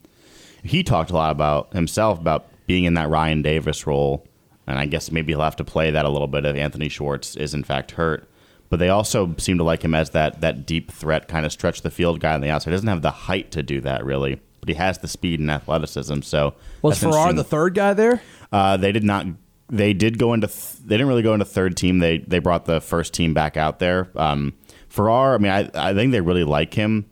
He 0.63 0.84
talked 0.84 1.10
a 1.12 1.15
lot 1.15 1.31
about 1.31 1.74
himself 1.74 2.20
about 2.20 2.48
being 2.67 2.84
in 2.86 2.93
that 2.96 3.10
Ryan 3.10 3.41
Davis 3.41 3.86
role, 3.88 4.25
and 4.67 4.77
I 4.79 4.86
guess 4.86 5.12
maybe 5.12 5.31
he'll 5.34 5.41
have 5.41 5.55
to 5.58 5.63
play 5.63 5.89
that 5.91 6.05
a 6.05 6.10
little 6.10 6.27
bit 6.27 6.46
if 6.46 6.55
Anthony 6.55 6.89
Schwartz 6.89 7.36
is 7.36 7.53
in 7.53 7.63
fact 7.63 7.91
hurt. 7.91 8.27
But 8.72 8.80
they 8.80 8.88
also 8.88 9.36
seem 9.38 9.58
to 9.58 9.66
like 9.66 9.84
him 9.84 9.94
as 9.94 10.12
that 10.12 10.40
that 10.40 10.66
deep 10.66 10.92
threat 10.94 11.28
kind 11.28 11.46
of 11.46 11.51
stretch 11.51 11.82
the 11.82 11.92
field 11.92 12.22
guy 12.22 12.34
on 12.34 12.40
the 12.40 12.50
outside. 12.50 12.72
He 12.72 12.75
doesn't 12.75 12.88
have 12.88 13.01
the 13.01 13.12
height 13.12 13.51
to 13.51 13.62
do 13.62 13.82
that 13.82 14.06
really, 14.06 14.40
but 14.62 14.70
he 14.70 14.75
has 14.75 14.98
the 15.00 15.10
speed 15.10 15.42
and 15.42 15.51
athleticism. 15.51 16.22
So 16.22 16.56
Was 16.82 16.98
Farrar 16.98 17.34
the 17.34 17.44
third 17.44 17.75
guy 17.75 17.94
there? 17.94 18.22
Uh, 18.50 18.78
they 18.78 18.94
did 18.94 19.04
not. 19.04 19.28
They 19.70 19.94
did 19.94 20.18
go 20.18 20.34
into. 20.34 20.48
Th- 20.48 20.80
they 20.86 20.96
didn't 20.96 21.10
really 21.10 21.22
go 21.22 21.34
into 21.34 21.44
third 21.44 21.75
team. 21.75 22.00
They 22.00 22.20
they 22.20 22.40
brought 22.40 22.63
the 22.63 22.80
first 22.80 23.13
team 23.13 23.34
back 23.34 23.58
out 23.58 23.80
there. 23.80 24.10
Um, 24.15 24.54
Farrar. 24.88 25.36
I 25.36 25.38
mean, 25.38 25.52
I 25.52 25.69
I 25.76 25.93
think 25.93 26.13
they 26.13 26.22
really 26.22 26.45
like 26.45 26.74
him, 26.74 27.10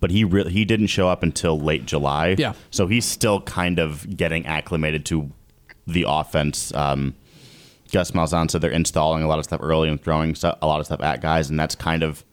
but 0.00 0.12
he 0.12 0.22
really 0.22 0.52
he 0.52 0.64
didn't 0.64 0.86
show 0.86 1.08
up 1.08 1.24
until 1.24 1.58
late 1.58 1.86
July. 1.86 2.36
Yeah. 2.38 2.52
So 2.70 2.86
he's 2.86 3.04
still 3.04 3.40
kind 3.40 3.80
of 3.80 4.16
getting 4.16 4.46
acclimated 4.46 5.04
to 5.06 5.32
the 5.88 6.04
offense. 6.06 6.72
Um, 6.72 7.16
Gus 7.92 8.10
Malzahn 8.12 8.50
said 8.50 8.60
they're 8.60 8.70
installing 8.70 9.22
a 9.22 9.28
lot 9.28 9.38
of 9.38 9.44
stuff 9.44 9.60
early 9.62 9.88
and 9.88 10.02
throwing 10.02 10.36
a 10.42 10.66
lot 10.66 10.80
of 10.80 10.86
stuff 10.86 11.00
at 11.00 11.20
guys, 11.20 11.50
and 11.50 11.58
that's 11.58 11.74
kind 11.74 12.02
of 12.02 12.24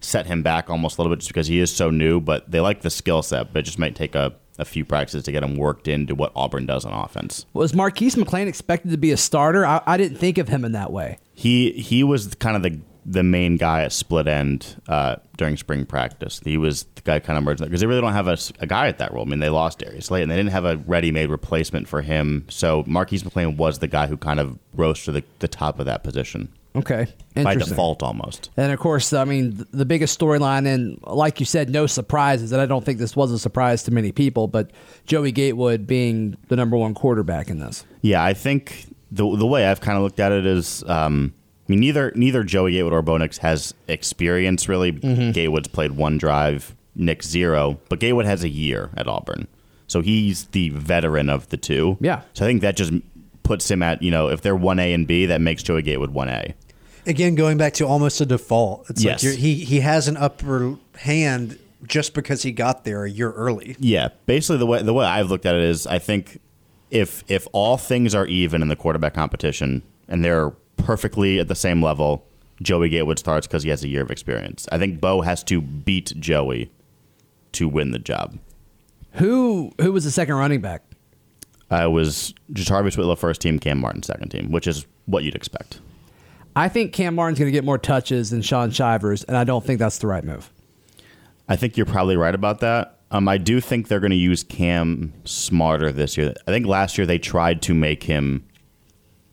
set 0.00 0.26
him 0.26 0.42
back 0.42 0.68
almost 0.68 0.98
a 0.98 1.00
little 1.00 1.14
bit 1.14 1.20
just 1.20 1.30
because 1.30 1.46
he 1.46 1.60
is 1.60 1.74
so 1.74 1.90
new. 1.90 2.20
But 2.20 2.50
they 2.50 2.60
like 2.60 2.82
the 2.82 2.90
skill 2.90 3.22
set, 3.22 3.52
but 3.52 3.60
it 3.60 3.62
just 3.62 3.78
might 3.78 3.94
take 3.94 4.14
a, 4.14 4.34
a 4.58 4.64
few 4.64 4.84
practices 4.84 5.24
to 5.24 5.32
get 5.32 5.42
him 5.42 5.56
worked 5.56 5.88
into 5.88 6.14
what 6.14 6.32
Auburn 6.34 6.66
does 6.66 6.84
on 6.84 6.92
offense. 6.92 7.46
Was 7.52 7.74
Marquis 7.74 8.10
McClain 8.10 8.46
expected 8.46 8.90
to 8.90 8.98
be 8.98 9.12
a 9.12 9.16
starter? 9.16 9.64
I, 9.64 9.82
I 9.86 9.96
didn't 9.96 10.18
think 10.18 10.38
of 10.38 10.48
him 10.48 10.64
in 10.64 10.72
that 10.72 10.92
way. 10.92 11.18
He 11.32 11.72
he 11.72 12.04
was 12.04 12.34
kind 12.34 12.56
of 12.56 12.62
the 12.62 12.80
the 13.06 13.22
main 13.22 13.56
guy 13.56 13.82
at 13.82 13.92
split 13.92 14.26
end 14.26 14.80
uh, 14.88 15.16
during 15.36 15.56
spring 15.56 15.84
practice. 15.84 16.40
He 16.44 16.56
was 16.56 16.84
the 16.94 17.02
guy 17.02 17.20
kind 17.20 17.36
of 17.36 17.42
emerged 17.42 17.62
because 17.62 17.80
they 17.80 17.86
really 17.86 18.00
don't 18.00 18.12
have 18.12 18.28
a 18.28 18.66
guy 18.66 18.88
at 18.88 18.98
that 18.98 19.12
role. 19.12 19.24
I 19.26 19.28
mean, 19.28 19.40
they 19.40 19.50
lost 19.50 19.78
Darius 19.78 20.06
Slade 20.06 20.22
and 20.22 20.30
they 20.30 20.36
didn't 20.36 20.52
have 20.52 20.64
a 20.64 20.76
ready 20.78 21.10
made 21.10 21.30
replacement 21.30 21.88
for 21.88 22.02
him. 22.02 22.46
So 22.48 22.84
Marquis 22.86 23.18
McClain 23.18 23.56
was 23.56 23.78
the 23.78 23.88
guy 23.88 24.06
who 24.06 24.16
kind 24.16 24.40
of 24.40 24.58
rose 24.74 25.04
to 25.04 25.12
the, 25.12 25.24
the 25.40 25.48
top 25.48 25.78
of 25.78 25.86
that 25.86 26.02
position 26.02 26.48
Okay, 26.76 27.06
by 27.36 27.54
default 27.54 28.02
almost. 28.02 28.50
And 28.56 28.72
of 28.72 28.80
course, 28.80 29.12
I 29.12 29.24
mean, 29.24 29.64
the 29.70 29.84
biggest 29.84 30.18
storyline, 30.18 30.66
and 30.66 30.98
like 31.04 31.38
you 31.38 31.46
said, 31.46 31.70
no 31.70 31.86
surprises. 31.86 32.50
And 32.50 32.60
I 32.60 32.66
don't 32.66 32.84
think 32.84 32.98
this 32.98 33.14
was 33.14 33.30
a 33.30 33.38
surprise 33.38 33.84
to 33.84 33.92
many 33.92 34.10
people, 34.10 34.48
but 34.48 34.72
Joey 35.06 35.30
Gatewood 35.30 35.86
being 35.86 36.36
the 36.48 36.56
number 36.56 36.76
one 36.76 36.92
quarterback 36.92 37.48
in 37.48 37.60
this. 37.60 37.84
Yeah, 38.02 38.24
I 38.24 38.34
think 38.34 38.86
the 39.12 39.36
the 39.36 39.46
way 39.46 39.66
I've 39.66 39.80
kind 39.80 39.96
of 39.96 40.02
looked 40.02 40.18
at 40.18 40.32
it 40.32 40.46
is, 40.46 40.82
um, 40.88 41.32
I 41.66 41.72
mean, 41.72 41.80
neither 41.80 42.12
neither 42.14 42.44
Joey 42.44 42.72
Gatewood 42.72 42.92
or 42.92 43.02
Bo 43.02 43.16
Nix 43.16 43.38
has 43.38 43.72
experience 43.88 44.68
really. 44.68 44.92
Mm-hmm. 44.92 45.30
Gatewood's 45.32 45.68
played 45.68 45.92
one 45.92 46.18
drive, 46.18 46.74
Nix 46.94 47.26
zero, 47.26 47.78
but 47.88 48.00
Gatewood 48.00 48.26
has 48.26 48.44
a 48.44 48.48
year 48.48 48.90
at 48.96 49.08
Auburn, 49.08 49.46
so 49.86 50.00
he's 50.02 50.44
the 50.48 50.68
veteran 50.70 51.28
of 51.30 51.48
the 51.48 51.56
two. 51.56 51.96
Yeah. 52.00 52.22
So 52.34 52.44
I 52.44 52.48
think 52.48 52.60
that 52.62 52.76
just 52.76 52.92
puts 53.44 53.70
him 53.70 53.82
at 53.82 54.02
you 54.02 54.10
know 54.10 54.28
if 54.28 54.42
they're 54.42 54.56
one 54.56 54.78
A 54.78 54.92
and 54.92 55.06
B, 55.06 55.26
that 55.26 55.40
makes 55.40 55.62
Joey 55.62 55.82
Gatewood 55.82 56.10
one 56.10 56.28
A. 56.28 56.54
Again, 57.06 57.34
going 57.34 57.58
back 57.58 57.74
to 57.74 57.86
almost 57.86 58.20
a 58.20 58.26
default. 58.26 58.88
It's 58.90 59.02
Yes. 59.04 59.22
like 59.22 59.22
you're, 59.22 59.40
he 59.40 59.54
he 59.64 59.80
has 59.80 60.06
an 60.08 60.16
upper 60.18 60.76
hand 60.98 61.58
just 61.86 62.14
because 62.14 62.42
he 62.42 62.52
got 62.52 62.84
there 62.84 63.04
a 63.04 63.10
year 63.10 63.30
early. 63.32 63.76
Yeah, 63.78 64.08
basically 64.26 64.58
the 64.58 64.66
way 64.66 64.82
the 64.82 64.92
way 64.94 65.04
I've 65.06 65.30
looked 65.30 65.46
at 65.46 65.54
it 65.54 65.62
is 65.62 65.86
I 65.86 65.98
think 65.98 66.40
if 66.90 67.24
if 67.28 67.46
all 67.52 67.76
things 67.78 68.14
are 68.14 68.26
even 68.26 68.60
in 68.62 68.68
the 68.68 68.76
quarterback 68.76 69.14
competition 69.14 69.82
and 70.08 70.22
they're 70.24 70.52
perfectly 70.84 71.40
at 71.40 71.48
the 71.48 71.54
same 71.54 71.82
level, 71.82 72.26
Joey 72.62 72.88
Gatewood 72.88 73.18
starts 73.18 73.46
because 73.46 73.62
he 73.64 73.70
has 73.70 73.82
a 73.82 73.88
year 73.88 74.02
of 74.02 74.10
experience. 74.10 74.68
I 74.70 74.78
think 74.78 75.00
Bo 75.00 75.22
has 75.22 75.42
to 75.44 75.60
beat 75.60 76.12
Joey 76.20 76.70
to 77.52 77.68
win 77.68 77.90
the 77.90 77.98
job. 77.98 78.38
Who 79.14 79.72
who 79.80 79.92
was 79.92 80.04
the 80.04 80.10
second 80.10 80.34
running 80.34 80.60
back? 80.60 80.82
I 81.70 81.86
was 81.86 82.34
JaTarvious 82.52 82.96
Whitlow 82.96 83.16
first 83.16 83.40
team, 83.40 83.58
Kam 83.58 83.80
Martin 83.80 84.02
second 84.02 84.28
team, 84.28 84.52
which 84.52 84.66
is 84.66 84.86
what 85.06 85.24
you'd 85.24 85.34
expect. 85.34 85.80
I 86.56 86.68
think 86.68 86.92
Kam 86.92 87.14
Martin's 87.14 87.38
going 87.38 87.48
to 87.48 87.52
get 87.52 87.64
more 87.64 87.78
touches 87.78 88.30
than 88.30 88.42
Shaun 88.42 88.70
Shivers, 88.70 89.24
and 89.24 89.36
I 89.36 89.44
don't 89.44 89.64
think 89.64 89.80
that's 89.80 89.98
the 89.98 90.06
right 90.06 90.22
move. 90.22 90.52
I 91.48 91.56
think 91.56 91.76
you're 91.76 91.86
probably 91.86 92.16
right 92.16 92.34
about 92.34 92.60
that. 92.60 93.00
Um, 93.10 93.28
I 93.28 93.38
do 93.38 93.60
think 93.60 93.88
they're 93.88 94.00
going 94.00 94.10
to 94.10 94.16
use 94.16 94.42
Kam 94.42 95.12
smarter 95.24 95.92
this 95.92 96.16
year. 96.16 96.32
I 96.46 96.50
think 96.50 96.66
last 96.66 96.96
year 96.96 97.06
they 97.06 97.18
tried 97.18 97.62
to 97.62 97.74
make 97.74 98.04
him 98.04 98.46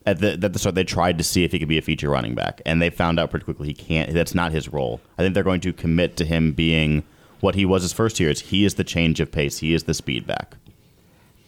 at 0.06 0.20
the 0.20 0.34
at 0.34 0.54
the 0.54 0.60
start. 0.60 0.76
They 0.76 0.84
tried 0.84 1.18
to 1.18 1.24
see 1.24 1.44
if 1.44 1.52
he 1.52 1.60
could 1.60 1.68
be 1.68 1.78
a 1.78 1.82
feature 1.82 2.10
running 2.10 2.36
back, 2.36 2.62
and 2.66 2.82
they 2.82 2.90
found 2.90 3.20
out 3.20 3.30
pretty 3.30 3.46
quickly 3.46 3.68
he 3.68 3.74
can't. 3.74 4.14
That's 4.14 4.36
not 4.36 4.52
his 4.52 4.70
role. 4.70 5.02
I 5.18 5.22
think 5.22 5.34
they're 5.34 5.44
going 5.44 5.62
to 5.62 5.74
commit 5.74 6.18
to 6.18 6.26
him 6.26 6.54
being 6.54 7.04
what 7.40 7.56
he 7.56 7.66
was 7.66 7.82
his 7.82 7.94
first 7.94 8.20
year. 8.20 8.30
Is 8.30 8.42
he 8.42 8.66
is 8.66 8.76
the 8.76 8.84
change 8.84 9.20
of 9.20 9.32
pace. 9.32 9.60
He 9.60 9.74
is 9.74 9.84
the 9.84 9.94
speed 9.94 10.26
back. 10.26 10.56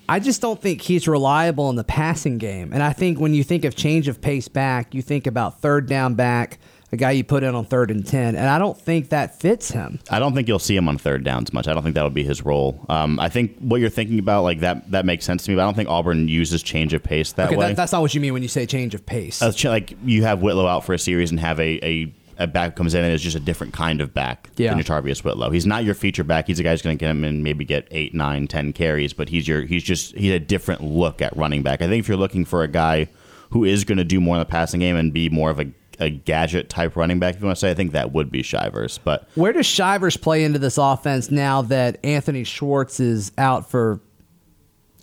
I 0.09 0.19
just 0.19 0.41
don't 0.41 0.61
think 0.61 0.81
he's 0.81 1.07
reliable 1.07 1.69
in 1.69 1.77
the 1.77 1.83
passing 1.83 2.37
game. 2.37 2.73
And 2.73 2.83
I 2.83 2.91
think 2.91 3.19
when 3.19 3.33
you 3.33 3.43
think 3.43 3.63
of 3.63 3.75
change 3.75 4.07
of 4.09 4.19
pace 4.21 4.49
back, 4.49 4.93
you 4.93 5.01
think 5.01 5.27
about 5.27 5.61
third 5.61 5.87
down 5.87 6.15
back, 6.15 6.59
a 6.93 6.95
guy 6.95 7.09
you 7.11 7.23
put 7.23 7.43
in 7.43 7.55
on 7.55 7.65
third 7.65 7.89
and 7.89 8.05
10. 8.05 8.35
And 8.35 8.47
I 8.47 8.59
don't 8.59 8.79
think 8.79 9.09
that 9.09 9.39
fits 9.39 9.71
him. 9.71 9.99
I 10.11 10.19
don't 10.19 10.33
think 10.35 10.47
you'll 10.47 10.59
see 10.59 10.75
him 10.77 10.87
on 10.87 10.97
third 10.99 11.23
downs 11.23 11.51
much. 11.51 11.67
I 11.67 11.73
don't 11.73 11.81
think 11.81 11.95
that'll 11.95 12.11
be 12.11 12.23
his 12.23 12.45
role. 12.45 12.85
Um, 12.87 13.19
I 13.19 13.29
think 13.29 13.57
what 13.59 13.81
you're 13.81 13.89
thinking 13.89 14.19
about, 14.19 14.43
like 14.43 14.59
that, 14.59 14.91
that 14.91 15.03
makes 15.05 15.25
sense 15.25 15.43
to 15.45 15.49
me. 15.51 15.55
But 15.55 15.63
I 15.63 15.65
don't 15.65 15.73
think 15.73 15.89
Auburn 15.89 16.27
uses 16.27 16.61
change 16.61 16.93
of 16.93 17.01
pace 17.01 17.31
that 17.33 17.47
Okay, 17.47 17.55
way. 17.57 17.67
that, 17.69 17.75
that's 17.75 17.91
not 17.91 18.01
what 18.01 18.13
you 18.13 18.21
mean 18.21 18.31
when 18.33 18.43
you 18.43 18.47
say 18.47 18.65
change 18.67 18.93
of 18.93 19.05
pace. 19.05 19.41
Uh, 19.41 19.51
like 19.65 19.97
you 20.05 20.23
have 20.23 20.41
Whitlow 20.41 20.67
out 20.67 20.85
for 20.85 20.93
a 20.93 20.99
series 20.99 21.31
and 21.31 21.39
have 21.39 21.59
a, 21.59 21.83
a, 21.83 22.13
a 22.37 22.45
back 22.47 22.75
comes 22.75 22.93
in 22.93 23.03
and 23.03 23.11
is 23.11 23.23
just 23.23 23.35
a 23.35 23.39
different 23.39 23.73
kind 23.73 23.99
of 23.99 24.13
back 24.13 24.51
Yeah. 24.57 24.75
than 24.75 24.83
Jarvius 24.83 25.23
Whitlow. 25.23 25.49
He's 25.49 25.65
not 25.65 25.83
your 25.83 25.95
feature 25.95 26.23
back. 26.23 26.45
He's 26.45 26.59
a 26.59 26.63
guy 26.63 26.71
who's 26.71 26.83
going 26.83 26.95
to 26.95 26.99
get 27.03 27.09
him 27.09 27.23
and 27.23 27.43
maybe 27.43 27.65
get 27.65 27.87
eight, 27.89 28.13
nine, 28.13 28.47
ten 28.47 28.71
carries, 28.71 29.13
but 29.13 29.29
he's 29.29 29.47
your 29.47 29.63
he's 29.63 29.81
just 29.83 30.15
he's 30.15 30.31
a 30.31 30.39
different 30.39 30.83
look 30.83 31.23
at 31.23 31.35
running 31.35 31.63
back. 31.63 31.81
I 31.81 31.87
think 31.87 32.01
if 32.01 32.07
you're 32.07 32.17
looking 32.17 32.45
for 32.45 32.61
a 32.61 32.67
guy 32.67 33.07
who 33.49 33.63
is 33.63 33.83
going 33.83 33.97
to 33.99 34.03
do 34.03 34.19
more 34.21 34.35
in 34.35 34.39
the 34.39 34.45
passing 34.45 34.79
game 34.79 34.95
and 34.95 35.11
be 35.11 35.29
more 35.29 35.49
of 35.49 35.59
a 35.59 35.65
a 35.99 36.09
gadget 36.09 36.69
type 36.69 36.95
running 36.95 37.19
back, 37.19 37.35
if 37.35 37.41
you 37.41 37.45
want 37.47 37.57
to 37.57 37.61
say, 37.61 37.71
I 37.71 37.73
think 37.73 37.91
that 37.93 38.11
would 38.11 38.31
be 38.31 38.43
Shivers. 38.43 38.97
But 38.97 39.27
Where 39.35 39.53
does 39.53 39.65
Shivers 39.65 40.17
play 40.17 40.43
into 40.43 40.59
this 40.59 40.77
offense 40.77 41.31
now 41.31 41.61
that 41.63 41.99
Anthony 42.03 42.43
Schwartz 42.43 42.99
is 42.99 43.31
out 43.37 43.69
for 43.69 43.99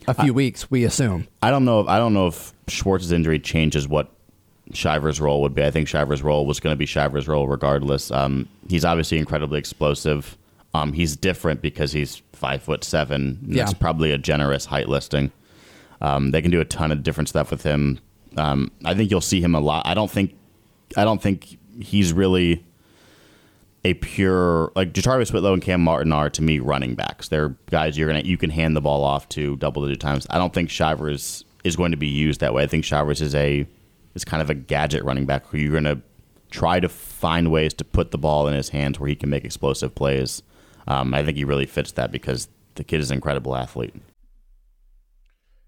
a 0.07 0.15
few 0.15 0.35
weeks? 0.35 0.71
We 0.71 0.85
assume. 0.85 1.29
I 1.43 1.51
don't 1.51 1.65
know. 1.65 1.81
If, 1.81 1.89
I 1.89 1.99
don't 1.99 2.15
know 2.15 2.27
if 2.27 2.53
Schwartz's 2.69 3.13
injury 3.13 3.39
changes 3.39 3.87
what 3.89 4.11
Shivers' 4.73 5.21
role 5.21 5.43
would 5.43 5.55
be. 5.55 5.65
I 5.65 5.71
think 5.71 5.89
Shivers' 5.89 6.23
role 6.23 6.47
was 6.47 6.61
going 6.61 6.73
to 6.73 6.79
be 6.79 6.87
Shivers' 6.87 7.27
role 7.27 7.49
regardless. 7.49 8.11
Um, 8.11 8.49
he's 8.69 8.85
obviously 8.85 9.19
incredibly 9.19 9.59
explosive. 9.59 10.37
Um, 10.75 10.93
he's 10.93 11.17
different 11.17 11.63
because 11.63 11.93
he's 11.93 12.23
five 12.33 12.63
foot 12.63 12.85
seven. 12.85 13.39
Yeah. 13.47 13.65
That's 13.65 13.75
probably 13.75 14.13
a 14.13 14.19
generous 14.19 14.65
height 14.67 14.89
listing. 14.89 15.33
Um, 16.01 16.31
they 16.31 16.41
can 16.41 16.51
do 16.51 16.61
a 16.61 16.65
ton 16.65 16.93
of 16.93 17.03
different 17.03 17.29
stuff 17.29 17.51
with 17.51 17.63
him. 17.63 17.99
Um, 18.37 18.71
I 18.85 18.95
think 18.95 19.11
you'll 19.11 19.21
see 19.21 19.41
him 19.41 19.55
a 19.55 19.61
lot. 19.61 19.87
I 19.87 19.95
don't 19.95 20.11
think. 20.11 20.35
I 20.97 21.05
don't 21.05 21.23
think 21.23 21.59
he's 21.81 22.13
really 22.13 22.65
a 23.85 23.95
pure 23.95 24.73
like 24.75 24.93
JaTarvious 24.93 25.33
Whitlow 25.33 25.55
and 25.55 25.63
Kam 25.63 25.81
Martin 25.83 26.13
are 26.13 26.29
to 26.31 26.43
me 26.43 26.59
running 26.59 26.95
backs. 26.95 27.29
They're 27.29 27.57
guys 27.71 27.97
you're 27.97 28.09
gonna 28.09 28.21
you 28.21 28.37
can 28.37 28.51
hand 28.51 28.77
the 28.77 28.81
ball 28.81 29.05
off 29.05 29.29
to 29.31 29.57
double 29.57 29.83
digit 29.83 30.01
times. 30.01 30.27
I 30.31 30.39
don't 30.39 30.53
think 30.53 30.71
Shivers 30.71 31.45
is 31.65 31.77
going 31.77 31.91
to 31.93 31.97
be 31.97 32.07
used 32.09 32.41
that 32.41 32.53
way. 32.53 32.63
I 32.63 32.67
think 32.67 32.85
Shivers 32.85 33.23
is 33.23 33.35
a 33.35 33.67
is 34.15 34.25
kind 34.25 34.43
of 34.43 34.51
a 34.51 34.55
gadget 34.55 35.05
running 35.05 35.25
back 35.25 35.47
who 35.47 35.59
you're 35.59 35.73
gonna 35.73 36.03
try 36.51 36.81
to 36.81 36.89
find 36.89 37.51
ways 37.51 37.73
to 37.75 37.85
put 37.85 38.11
the 38.11 38.19
ball 38.19 38.49
in 38.49 38.55
his 38.55 38.71
hands 38.71 38.99
where 38.99 39.09
he 39.09 39.15
can 39.15 39.31
make 39.31 39.45
explosive 39.45 39.95
plays. 39.95 40.43
Um, 40.87 41.15
I 41.15 41.25
think 41.25 41.37
he 41.37 41.45
really 41.45 41.67
fits 41.67 41.93
that 41.93 42.11
because 42.11 42.49
the 42.75 42.85
kid 42.85 43.01
is 43.01 43.11
an 43.11 43.17
incredible 43.17 43.55
athlete. 43.57 43.95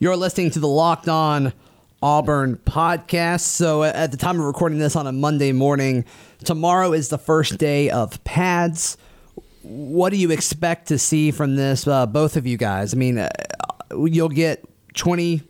You're 0.00 0.16
listening 0.16 0.50
to 0.50 0.58
the 0.58 0.68
Locked 0.68 1.08
On 1.08 1.52
Auburn 2.02 2.56
podcast. 2.56 3.40
So, 3.40 3.84
at 3.84 4.10
the 4.10 4.16
time 4.16 4.40
of 4.40 4.44
recording 4.44 4.78
this 4.78 4.96
on 4.96 5.06
a 5.06 5.12
Monday 5.12 5.52
morning, 5.52 6.04
tomorrow 6.42 6.92
is 6.92 7.10
the 7.10 7.18
first 7.18 7.58
day 7.58 7.90
of 7.90 8.22
pads. 8.24 8.96
What 9.62 10.10
do 10.10 10.16
you 10.16 10.32
expect 10.32 10.88
to 10.88 10.98
see 10.98 11.30
from 11.30 11.54
this, 11.54 11.86
uh, 11.86 12.06
both 12.06 12.36
of 12.36 12.44
you 12.44 12.56
guys? 12.56 12.92
I 12.92 12.96
mean, 12.96 13.18
uh, 13.18 13.28
you'll 13.96 14.28
get 14.28 14.64
20 14.94 15.42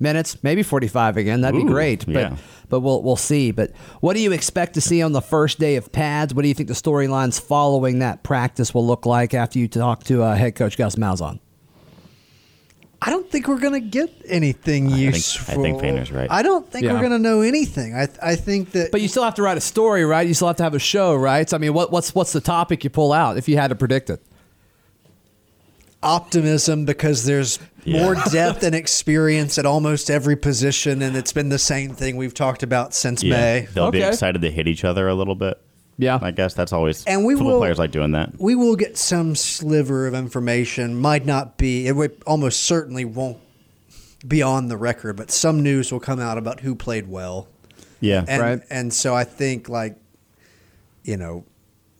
minutes, 0.00 0.42
maybe 0.42 0.64
45 0.64 1.16
again. 1.16 1.40
That'd 1.40 1.60
be 1.60 1.66
great. 1.66 2.04
But 2.04 2.14
yeah. 2.14 2.36
but 2.68 2.80
we'll 2.80 3.02
we'll 3.02 3.14
see. 3.14 3.52
But 3.52 3.70
what 4.00 4.14
do 4.14 4.20
you 4.20 4.32
expect 4.32 4.74
to 4.74 4.80
see 4.80 5.00
on 5.00 5.12
the 5.12 5.22
first 5.22 5.60
day 5.60 5.76
of 5.76 5.92
pads? 5.92 6.34
What 6.34 6.42
do 6.42 6.48
you 6.48 6.54
think 6.54 6.68
the 6.68 6.74
storylines 6.74 7.40
following 7.40 8.00
that 8.00 8.24
practice 8.24 8.74
will 8.74 8.86
look 8.86 9.06
like 9.06 9.32
after 9.32 9.60
you 9.60 9.68
talk 9.68 10.02
to 10.04 10.24
uh, 10.24 10.34
head 10.34 10.56
coach 10.56 10.76
Gus 10.76 10.96
Malzahn? 10.96 11.38
I 13.04 13.10
don't 13.10 13.28
think 13.28 13.48
we're 13.48 13.58
going 13.58 13.72
to 13.72 13.80
get 13.80 14.10
anything 14.28 14.88
think- 14.88 14.94
I 14.94 14.98
useful. 15.16 15.60
think 15.62 15.80
Painter's 15.80 16.12
right. 16.12 16.30
I 16.30 16.42
don't 16.42 16.70
think 16.70 16.84
Yeah. 16.84 16.92
we're 16.92 17.00
going 17.00 17.10
to 17.10 17.18
know 17.18 17.40
anything. 17.40 17.94
I 17.96 18.06
I 18.22 18.36
think 18.36 18.70
that 18.72 18.92
But 18.92 19.00
you 19.00 19.08
still 19.08 19.24
have 19.24 19.34
to 19.34 19.42
write 19.42 19.56
a 19.58 19.60
story, 19.60 20.04
right? 20.04 20.26
You 20.26 20.34
still 20.34 20.46
have 20.46 20.56
to 20.58 20.62
have 20.62 20.74
a 20.74 20.78
show, 20.78 21.14
right? 21.16 21.48
So 21.50 21.56
I 21.56 21.58
mean, 21.58 21.74
what, 21.74 21.90
what's 21.90 22.14
what's 22.14 22.32
the 22.32 22.40
topic 22.40 22.84
you 22.84 22.90
pull 22.90 23.12
out 23.12 23.36
if 23.38 23.48
you 23.48 23.56
had 23.56 23.68
to 23.68 23.74
predict 23.74 24.08
it? 24.10 24.22
optimism 26.04 26.84
because 26.84 27.24
there's 27.26 27.60
Yeah. 27.84 28.02
more 28.02 28.16
depth 28.32 28.64
and 28.64 28.74
experience 28.74 29.56
at 29.56 29.64
almost 29.66 30.10
every 30.10 30.34
position, 30.34 31.00
and 31.00 31.16
it's 31.16 31.32
been 31.32 31.48
the 31.48 31.60
same 31.60 31.94
thing 31.94 32.16
we've 32.16 32.34
talked 32.34 32.64
about 32.64 32.92
since 32.92 33.22
May. 33.22 33.68
They'll 33.72 33.92
be 33.92 34.02
excited 34.02 34.42
to 34.42 34.50
hit 34.50 34.66
each 34.66 34.84
other 34.84 35.06
a 35.06 35.14
little 35.14 35.36
bit. 35.36 35.60
Yeah. 35.98 36.18
I 36.20 36.30
guess 36.30 36.54
that's 36.54 36.72
always 36.72 37.04
And 37.04 37.24
we 37.24 37.34
football 37.34 37.52
will- 37.52 37.58
players 37.60 37.78
like 37.78 37.90
doing 37.90 38.12
that. 38.12 38.32
We 38.38 38.54
will 38.54 38.76
get 38.76 38.96
some 38.96 39.34
sliver 39.36 40.06
of 40.06 40.14
information. 40.14 41.00
Might 41.00 41.24
not 41.26 41.56
be. 41.58 41.86
It 41.86 41.94
would 41.94 42.20
almost 42.26 42.60
certainly 42.64 43.04
won't 43.04 43.38
be 44.26 44.40
on 44.42 44.68
the 44.68 44.76
record, 44.76 45.16
but 45.16 45.30
some 45.30 45.62
news 45.62 45.92
will 45.92 46.00
come 46.00 46.20
out 46.20 46.38
about 46.38 46.60
who 46.60 46.74
played 46.74 47.08
well. 47.08 47.48
Yeah. 48.00 48.24
and 48.26 48.42
Right. 48.42 48.60
and 48.70 48.92
so 48.92 49.14
I 49.14 49.24
think 49.24 49.68
like 49.68 49.96
you 51.04 51.16
know, 51.16 51.44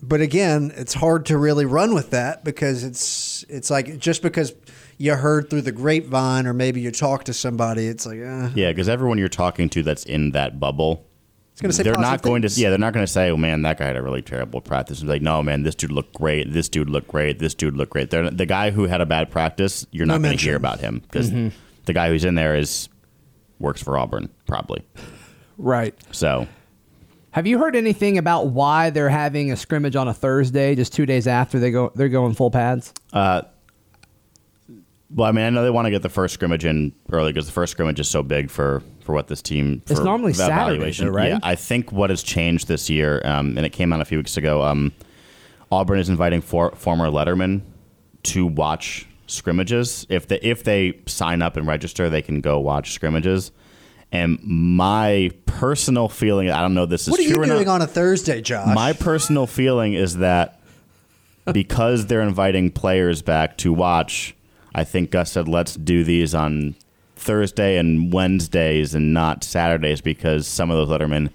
but 0.03 0.21
again, 0.21 0.73
it's 0.77 0.95
hard 0.95 1.27
to 1.27 1.37
really 1.39 1.65
run 1.65 1.95
with 1.95 2.11
that 2.11 2.45
because 2.45 2.83
it's 2.85 3.45
it's 3.49 3.71
like 3.71 3.99
just 3.99 4.23
because 4.23 4.55
you 4.99 5.15
heard 5.15 5.51
through 5.51 5.63
the 5.63 5.73
grapevine 5.73 6.47
or 6.47 6.53
maybe 6.53 6.81
you 6.81 6.91
talked 6.93 7.27
to 7.27 7.33
somebody, 7.35 7.87
it's 7.89 8.07
like 8.07 8.21
uh, 8.21 8.51
Yeah, 8.55 8.71
because 8.71 8.89
everyone 8.89 9.19
you're 9.19 9.29
talking 9.29 9.69
to 9.71 9.83
that's 9.83 10.05
in 10.05 10.31
that 10.33 10.59
bubble, 10.61 11.05
gonna 11.63 11.73
say 11.73 11.83
they're 11.85 11.95
not 11.95 12.23
going 12.23 12.43
things. 12.43 12.57
to. 12.57 12.61
Yeah, 12.61 12.71
they're 12.71 12.79
not 12.79 12.93
going 12.93 13.07
to 13.07 13.11
say, 13.13 13.31
"Oh 13.31 13.37
man, 13.37 13.63
that 13.63 13.79
guy 13.79 13.87
had 13.87 13.97
a 13.97 14.03
really 14.03 14.23
terrible 14.23 14.61
practice." 14.61 15.01
It's 15.01 15.09
like, 15.09 15.23
no, 15.23 15.43
man, 15.43 15.63
this 15.63 15.75
dude 15.75 15.91
looked 15.93 16.15
great. 16.15 16.53
This 16.53 16.69
dude 16.69 16.91
looked 16.91 17.09
great. 17.09 17.39
This 17.39 17.55
dude 17.55 17.77
looked 17.77 17.93
great. 17.93 18.11
They're, 18.11 18.31
the 18.31 18.47
guy 18.47 18.71
who 18.71 18.85
had 18.85 19.01
a 19.01 19.07
bad 19.07 19.31
practice, 19.31 19.87
you're 19.91 20.05
No 20.07 20.15
not 20.15 20.19
going 20.19 20.23
to 20.23 20.29
mention. 20.31 20.49
hear 20.49 20.57
about 20.57 20.81
him 20.81 20.99
because 21.01 21.31
Mm-hmm. 21.31 21.57
the 21.87 21.93
guy 21.93 22.09
who's 22.09 22.25
in 22.25 22.35
there 22.35 22.55
is 22.57 22.89
works 23.59 23.83
for 23.83 23.97
Auburn 23.99 24.29
probably. 24.47 24.83
Right. 25.59 25.95
So 26.11 26.49
Have 27.31 27.47
you 27.47 27.59
heard 27.59 27.77
anything 27.77 28.19
about 28.19 28.49
why 28.49 28.91
they're 28.91 29.09
having 29.11 29.53
a 29.53 29.57
scrimmage 29.57 29.95
on 29.95 30.09
a 30.09 30.15
Thursday, 30.15 30.75
just 30.75 30.93
two 30.93 31.07
days 31.07 31.27
after 31.29 31.61
they 31.61 31.71
go 31.71 31.93
they're 31.95 32.09
going 32.09 32.35
full 32.35 32.51
pads? 32.51 32.93
Uh, 33.13 33.43
Well, 35.11 35.29
I 35.29 35.33
mean, 35.33 35.45
I 35.45 35.51
know 35.51 35.63
they 35.63 35.71
want 35.71 35.87
to 35.87 35.91
get 35.91 36.03
the 36.03 36.09
first 36.09 36.35
scrimmage 36.35 36.65
in 36.65 36.93
early 37.13 37.33
because 37.33 37.47
the 37.47 37.53
first 37.53 37.73
scrimmage 37.73 38.01
is 38.01 38.09
so 38.09 38.23
big 38.23 38.51
for 38.51 38.83
for 39.03 39.13
what 39.15 39.29
this 39.29 39.43
team. 39.43 39.83
For 39.87 39.93
It's 39.93 40.03
normally 40.03 40.33
Saturdays, 40.33 40.75
evaluation. 40.75 41.07
though, 41.07 41.13
right? 41.13 41.29
Yeah, 41.31 41.39
I 41.43 41.55
think 41.55 41.93
what 41.93 42.11
has 42.11 42.23
changed 42.23 42.69
this 42.69 42.89
year, 42.91 43.21
um, 43.25 43.57
and 43.57 43.67
it 43.67 43.71
came 43.71 43.93
out 43.93 44.01
a 44.01 44.05
few 44.05 44.19
weeks 44.19 44.37
ago. 44.37 44.63
Um, 44.63 44.93
Auburn 45.71 45.99
is 45.99 46.09
inviting 46.09 46.41
for, 46.41 46.71
former 46.73 47.09
Letterman 47.09 47.63
to 48.25 48.47
watch 48.47 49.07
scrimmages. 49.27 50.07
If 50.09 50.29
they 50.29 50.39
if 50.41 50.65
they 50.65 50.99
sign 51.07 51.43
up 51.43 51.57
and 51.57 51.67
register, 51.67 52.11
they 52.11 52.23
can 52.23 52.41
go 52.41 52.59
watch 52.61 52.93
scrimmages. 52.93 53.51
And 54.15 54.39
my 54.43 55.31
personal 55.47 56.09
feeling, 56.11 56.51
I 56.51 56.61
don't 56.61 56.75
know 56.75 56.83
if 56.85 56.91
this 56.91 57.03
is 57.09 57.11
what 57.11 57.21
are 57.21 57.23
true 57.23 57.33
you 57.33 57.43
or 57.43 57.47
doing 57.47 57.67
not. 57.67 57.77
on 57.77 57.83
a 57.83 57.87
Thursday, 57.87 58.43
Josh? 58.43 58.75
My 58.75 58.93
personal 58.93 59.47
feeling 59.47 59.95
is 59.95 60.19
that 60.19 60.61
because 61.51 62.07
they're 62.07 62.21
inviting 62.21 62.71
players 62.71 63.23
back 63.23 63.57
to 63.59 63.73
watch, 63.73 64.37
I 64.75 64.85
think 64.85 65.11
Gus 65.11 65.33
said, 65.33 65.49
let's 65.49 65.75
do 65.75 66.05
these 66.05 66.35
on 66.35 66.75
Thursday 67.23 67.79
and 67.79 68.13
Wednesdays 68.13 68.95
and 68.95 69.15
not 69.15 69.45
Saturdays 69.45 70.01
because 70.01 70.47
some 70.47 70.71
of 70.71 70.77
those 70.77 70.89
lettermen 70.99 71.31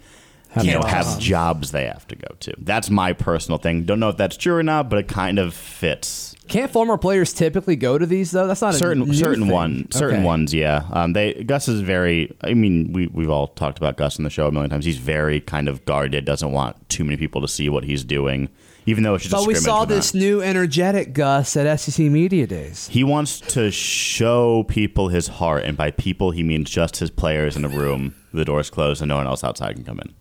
you 0.64 0.72
know, 0.74 0.82
have 0.88 1.20
jobs 1.20 1.72
they 1.72 1.86
have 1.86 2.08
to 2.08 2.16
go 2.16 2.28
to. 2.40 2.54
That's 2.58 2.90
my 2.90 3.14
personal 3.14 3.60
thing. 3.60 3.84
Don't 3.84 4.00
know 4.00 4.10
if 4.10 4.18
that's 4.18 4.38
true 4.38 4.56
or 4.56 4.64
not, 4.64 4.90
but 4.90 4.98
it 5.00 5.08
kind 5.08 5.38
of 5.38 5.54
fits. 5.54 6.36
Can't 6.48 6.72
former 6.72 6.98
players 6.98 7.32
typically 7.34 7.76
go 7.76 7.98
to 7.98 8.06
these 8.06 8.32
though? 8.32 8.48
That's 8.48 8.62
not 8.62 8.74
a 8.74 8.78
certain 8.78 9.14
certain 9.14 9.44
thing. 9.44 9.52
one 9.52 9.92
certain 9.92 10.18
Okay. 10.20 10.26
ones 10.26 10.54
yeah 10.54 10.86
um 10.92 11.12
they 11.14 11.34
gus 11.44 11.68
is 11.68 11.82
very 11.82 12.34
i 12.42 12.54
mean 12.54 12.94
we 12.94 13.08
we've 13.08 13.30
all 13.30 13.48
talked 13.50 13.78
about 13.78 13.98
gus 13.98 14.18
in 14.18 14.24
the 14.24 14.30
show 14.30 14.48
a 14.48 14.52
million 14.52 14.70
times 14.70 14.86
he's 14.86 14.98
very 14.98 15.42
kind 15.42 15.68
of 15.68 15.84
guarded 15.84 16.24
doesn't 16.24 16.54
want 16.54 16.88
too 16.88 17.04
many 17.04 17.18
people 17.18 17.42
to 17.42 17.50
see 17.50 17.68
what 17.68 17.84
he's 17.84 18.06
doing 18.06 18.48
even 18.88 19.04
though 19.04 19.14
it's 19.14 19.26
just 19.26 19.34
a 19.34 19.38
But 19.38 19.48
we 19.48 19.54
saw 19.54 19.82
and 19.82 19.90
not- 19.90 19.96
this 19.96 20.14
new 20.16 20.42
energetic 20.42 21.14
Gus 21.14 21.56
at 21.56 21.80
SEC 21.80 22.10
Media 22.10 22.48
Days. 22.48 22.88
he 22.92 23.04
wants 23.04 23.40
to 23.42 23.70
show 23.70 24.64
people 24.64 25.10
his 25.10 25.28
heart 25.28 25.64
and 25.66 25.78
by 25.78 25.92
people 25.92 26.32
he 26.32 26.42
means 26.42 26.70
just 26.72 26.98
his 26.98 27.12
players 27.12 27.56
in 27.56 27.64
a 27.64 27.70
room 27.70 28.16
the 28.34 28.44
doors 28.46 28.70
closed 28.72 29.02
and 29.02 29.10
no 29.10 29.18
one 29.18 29.28
else 29.28 29.44
outside 29.44 29.76
can 29.76 29.84
come 29.84 30.00
in 30.00 30.14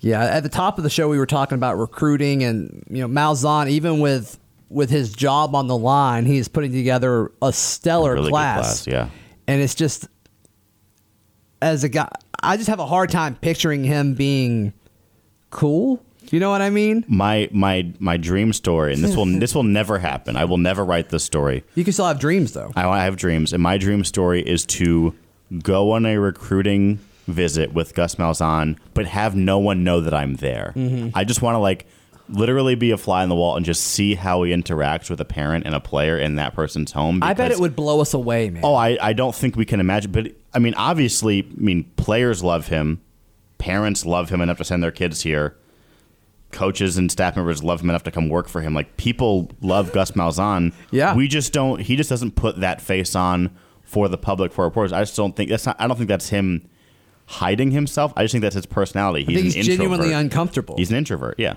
Yeah, 0.00 0.22
at 0.24 0.42
the 0.44 0.48
top 0.48 0.78
of 0.78 0.84
the 0.84 0.90
show, 0.90 1.08
we 1.08 1.18
were 1.18 1.26
talking 1.26 1.54
about 1.56 1.78
recruiting, 1.78 2.42
and 2.42 2.84
you 2.90 3.00
know, 3.00 3.08
Malzahn, 3.08 3.68
even 3.68 4.00
with 4.00 4.38
with 4.68 4.88
his 4.90 5.12
job 5.12 5.54
on 5.54 5.66
the 5.66 5.76
line, 5.76 6.24
he's 6.26 6.48
putting 6.48 6.72
together 6.72 7.30
a 7.42 7.52
stellar 7.52 8.14
really 8.14 8.30
class. 8.30 8.84
class 8.84 8.86
yeah 8.86 9.08
And 9.46 9.60
it's 9.60 9.74
just 9.74 10.08
as 11.60 11.84
a 11.84 11.88
guy, 11.88 12.08
I 12.42 12.56
just 12.56 12.68
have 12.68 12.80
a 12.80 12.86
hard 12.86 13.10
time 13.10 13.36
picturing 13.36 13.84
him 13.84 14.14
being 14.14 14.72
cool. 15.50 16.02
You 16.30 16.40
know 16.40 16.50
what 16.50 16.62
I 16.62 16.70
mean? 16.70 17.04
my 17.08 17.48
my 17.52 17.92
my 17.98 18.16
dream 18.16 18.52
story 18.52 18.94
and 18.94 19.02
this 19.04 19.16
will 19.16 19.26
this 19.40 19.54
will 19.54 19.62
never 19.64 19.98
happen 19.98 20.36
i 20.36 20.44
will 20.44 20.58
never 20.58 20.84
write 20.84 21.08
this 21.10 21.24
story 21.24 21.64
You 21.74 21.84
can 21.84 21.92
still 21.92 22.06
have 22.06 22.18
dreams, 22.18 22.52
though. 22.52 22.70
I 22.76 22.86
I 22.88 23.04
have 23.04 23.16
dreams, 23.16 23.52
and 23.52 23.62
my 23.62 23.76
dream 23.78 24.04
story 24.04 24.40
is 24.42 24.64
to 24.66 25.14
go 25.62 25.90
on 25.92 26.06
a 26.06 26.16
recruiting 26.18 26.98
visit 27.28 27.72
with 27.72 27.94
Gus 27.94 28.16
Malzahn, 28.16 28.76
but 28.94 29.06
have 29.06 29.34
no 29.36 29.58
one 29.58 29.84
know 29.84 30.00
that 30.00 30.14
I'm 30.14 30.34
there. 30.36 30.72
Mm-hmm. 30.74 31.10
I 31.14 31.24
just 31.24 31.42
want 31.42 31.54
to 31.54 31.58
like 31.58 31.86
literally 32.28 32.74
be 32.74 32.90
a 32.90 32.96
fly 32.96 33.22
on 33.22 33.28
the 33.28 33.34
wall 33.34 33.56
and 33.56 33.64
just 33.66 33.82
see 33.82 34.14
how 34.14 34.42
he 34.42 34.52
interacts 34.52 35.10
with 35.10 35.20
a 35.20 35.24
parent 35.24 35.66
and 35.66 35.74
a 35.74 35.80
player 35.80 36.16
in 36.16 36.36
that 36.36 36.54
person's 36.54 36.92
home. 36.92 37.22
I 37.22 37.34
bet 37.34 37.50
it 37.50 37.60
would 37.60 37.76
blow 37.76 38.00
us 38.00 38.14
away, 38.14 38.48
man. 38.50 38.64
Oh, 38.64 38.74
I, 38.74 38.96
I 39.00 39.12
don't 39.12 39.34
think 39.34 39.54
we 39.56 39.64
can 39.66 39.80
imagine. 39.80 40.10
But 40.12 40.32
I 40.54 40.58
mean, 40.58 40.74
obviously, 40.74 41.40
I 41.42 41.60
mean, 41.60 41.84
players 41.96 42.42
love 42.42 42.68
him. 42.68 43.00
Parents 43.58 44.04
love 44.06 44.30
him 44.30 44.40
enough 44.40 44.58
to 44.58 44.64
send 44.64 44.82
their 44.82 44.90
kids 44.90 45.22
here. 45.22 45.56
Coaches 46.52 46.96
and 46.96 47.10
staff 47.10 47.36
members 47.36 47.62
love 47.62 47.80
him 47.80 47.90
enough 47.90 48.04
to 48.04 48.10
come 48.10 48.28
work 48.28 48.48
for 48.48 48.60
him. 48.60 48.74
Like 48.74 48.96
people 48.96 49.50
love 49.60 49.92
Gus 49.92 50.12
Malzahn. 50.12 50.72
Yeah. 50.90 51.14
we 51.14 51.28
just 51.28 51.52
don't. 51.52 51.80
He 51.80 51.96
just 51.96 52.10
doesn't 52.10 52.36
put 52.36 52.60
that 52.60 52.80
face 52.80 53.14
on 53.16 53.50
for 53.82 54.08
the 54.08 54.18
public 54.18 54.52
for 54.52 54.64
reporters. 54.64 54.92
I 54.92 55.00
just 55.00 55.16
don't 55.16 55.34
think 55.34 55.50
that's 55.50 55.66
not. 55.66 55.76
I 55.78 55.86
don't 55.86 55.96
think 55.96 56.08
that's 56.08 56.28
him 56.28 56.68
hiding 57.26 57.70
himself. 57.70 58.12
I 58.16 58.22
just 58.22 58.32
think 58.32 58.42
that's 58.42 58.54
his 58.54 58.66
personality. 58.66 59.24
He's, 59.24 59.36
I 59.36 59.42
think 59.42 59.54
an 59.54 59.56
he's 59.58 59.66
genuinely 59.66 60.06
introvert. 60.08 60.24
uncomfortable. 60.24 60.76
He's 60.76 60.90
an 60.90 60.96
introvert, 60.96 61.36
yeah. 61.38 61.56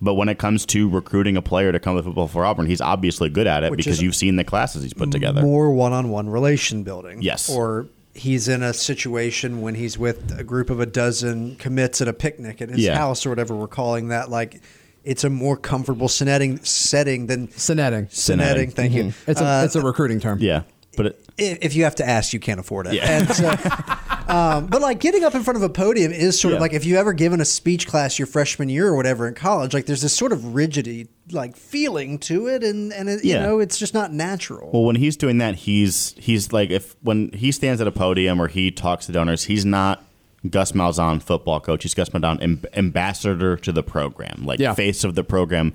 But 0.00 0.14
when 0.14 0.28
it 0.28 0.38
comes 0.38 0.66
to 0.66 0.88
recruiting 0.88 1.36
a 1.36 1.42
player 1.42 1.70
to 1.70 1.78
come 1.78 1.96
to 1.96 2.02
football 2.02 2.26
for 2.26 2.44
Auburn, 2.44 2.66
he's 2.66 2.80
obviously 2.80 3.28
good 3.28 3.46
at 3.46 3.62
it 3.62 3.70
Which 3.70 3.78
because 3.78 4.02
you've 4.02 4.16
seen 4.16 4.34
the 4.34 4.42
classes 4.42 4.82
he's 4.82 4.94
put 4.94 5.12
together. 5.12 5.42
More 5.42 5.70
one-on-one 5.72 6.28
relation 6.28 6.82
building. 6.82 7.22
Yes. 7.22 7.48
Or 7.48 7.86
he's 8.14 8.48
in 8.48 8.62
a 8.62 8.72
situation 8.74 9.60
when 9.62 9.74
he's 9.74 9.98
with 9.98 10.38
a 10.38 10.44
group 10.44 10.70
of 10.70 10.80
a 10.80 10.86
dozen 10.86 11.56
commits 11.56 12.00
at 12.00 12.08
a 12.08 12.12
picnic 12.12 12.60
at 12.60 12.68
his 12.68 12.78
Yeah. 12.80 12.96
house 12.96 13.24
or 13.24 13.30
whatever 13.30 13.54
we're 13.56 13.66
calling 13.68 14.08
that. 14.08 14.30
Like, 14.30 14.60
it's 15.04 15.24
a 15.24 15.30
more 15.30 15.56
comfortable 15.56 16.08
setting 16.08 16.58
setting 16.62 17.26
than 17.26 17.48
Synetting. 17.48 18.12
setting. 18.12 18.68
Synetting. 18.68 18.72
Thank 18.72 18.92
you. 18.92 19.12
It's 19.26 19.40
a 19.40 19.44
Uh, 19.44 19.62
it's 19.64 19.74
a 19.76 19.80
recruiting 19.80 20.20
term. 20.20 20.38
Yeah, 20.40 20.62
but 20.96 21.06
it, 21.06 21.24
if 21.38 21.58
if 21.62 21.74
you 21.76 21.84
have 21.84 21.94
to 21.96 22.08
ask, 22.08 22.32
you 22.32 22.40
can't 22.40 22.60
afford 22.60 22.86
it. 22.86 22.94
Yeah. 22.94 23.10
And 23.18 23.28
so, 23.30 23.48
um, 24.28 24.66
but 24.66 24.80
like 24.82 25.00
getting 25.00 25.24
up 25.24 25.34
in 25.34 25.42
front 25.42 25.56
of 25.56 25.62
a 25.62 25.68
podium 25.68 26.12
is 26.12 26.40
sort 26.40 26.54
of 26.54 26.60
like 26.60 26.72
if 26.72 26.84
you 26.84 26.96
ever 26.96 27.12
given 27.12 27.40
a 27.40 27.44
speech 27.44 27.86
class 27.86 28.18
your 28.18 28.26
freshman 28.26 28.68
year 28.68 28.88
or 28.88 28.96
whatever 28.96 29.26
in 29.28 29.34
college, 29.34 29.72
like 29.74 29.86
there's 29.86 30.02
this 30.02 30.14
sort 30.14 30.32
of 30.32 30.54
rigidity, 30.54 31.08
like 31.30 31.56
feeling 31.56 32.18
to 32.20 32.46
it, 32.48 32.62
and 32.62 32.92
and 32.92 33.08
it, 33.08 33.24
you 33.24 33.34
know 33.34 33.58
it's 33.58 33.78
just 33.78 33.94
not 33.94 34.12
natural. 34.12 34.70
well, 34.72 34.84
when 34.84 34.96
he's 34.96 35.16
doing 35.16 35.38
that, 35.38 35.56
he's 35.56 36.14
he's 36.18 36.52
like 36.52 36.70
if 36.70 36.94
when 37.02 37.30
he 37.32 37.52
stands 37.52 37.80
at 37.80 37.86
a 37.86 37.92
podium 37.92 38.40
or 38.40 38.48
he 38.48 38.70
talks 38.70 39.06
to 39.06 39.12
donors, 39.12 39.44
he's 39.44 39.64
not 39.64 40.04
Gus 40.50 40.72
Malzahn, 40.72 41.22
football 41.22 41.60
coach. 41.60 41.84
He's 41.84 41.94
Gus 41.94 42.08
Malzahn, 42.10 42.40
amb- 42.40 42.66
ambassador 42.74 43.56
to 43.58 43.72
the 43.72 43.82
program, 43.82 44.42
like 44.44 44.58
Yeah. 44.58 44.74
face 44.74 45.04
of 45.04 45.14
the 45.14 45.22
program. 45.24 45.72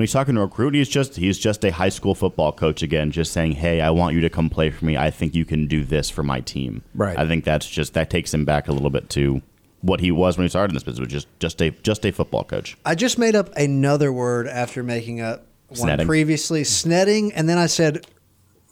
When 0.00 0.04
he's 0.04 0.14
talking 0.14 0.34
to 0.36 0.40
a 0.40 0.44
recruit, 0.44 0.74
he's 0.74 0.88
just 0.88 1.16
he's 1.16 1.38
just 1.38 1.62
a 1.62 1.70
high 1.70 1.90
school 1.90 2.14
football 2.14 2.52
coach 2.52 2.82
again, 2.82 3.10
just 3.10 3.34
saying, 3.34 3.52
"Hey, 3.52 3.82
I 3.82 3.90
want 3.90 4.14
you 4.14 4.22
to 4.22 4.30
come 4.30 4.48
play 4.48 4.70
for 4.70 4.86
me. 4.86 4.96
I 4.96 5.10
think 5.10 5.34
you 5.34 5.44
can 5.44 5.66
do 5.66 5.84
this 5.84 6.08
for 6.08 6.22
my 6.22 6.40
team." 6.40 6.80
Right. 6.94 7.18
I 7.18 7.26
think 7.26 7.44
that's 7.44 7.68
just 7.68 7.92
that 7.92 8.08
takes 8.08 8.32
him 8.32 8.46
back 8.46 8.66
a 8.66 8.72
little 8.72 8.88
bit 8.88 9.10
to 9.10 9.42
what 9.82 10.00
he 10.00 10.10
was 10.10 10.38
when 10.38 10.46
he 10.46 10.48
started 10.48 10.70
in 10.70 10.74
this 10.76 10.84
business, 10.84 11.00
which 11.00 11.12
is 11.12 11.26
just 11.38 11.60
a 11.60 11.72
just 11.82 12.06
a 12.06 12.12
football 12.12 12.44
coach. 12.44 12.78
I 12.86 12.94
just 12.94 13.18
made 13.18 13.36
up 13.36 13.54
another 13.56 14.10
word 14.10 14.48
after 14.48 14.82
making 14.82 15.20
up 15.20 15.44
one 15.68 15.90
Snetting. 15.90 16.06
previously, 16.06 16.62
snetting, 16.62 17.32
and 17.34 17.46
then 17.46 17.58
I 17.58 17.66
said 17.66 18.06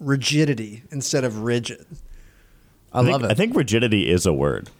rigidity 0.01 0.83
instead 0.91 1.25
of 1.25 1.43
rigid. 1.43 1.85
I, 2.91 3.01
think, 3.01 3.13
love 3.13 3.25
it. 3.25 3.31
I 3.31 3.35
think 3.35 3.55
rigidity 3.55 4.11
is 4.11 4.25
a 4.25 4.33
word. 4.33 4.71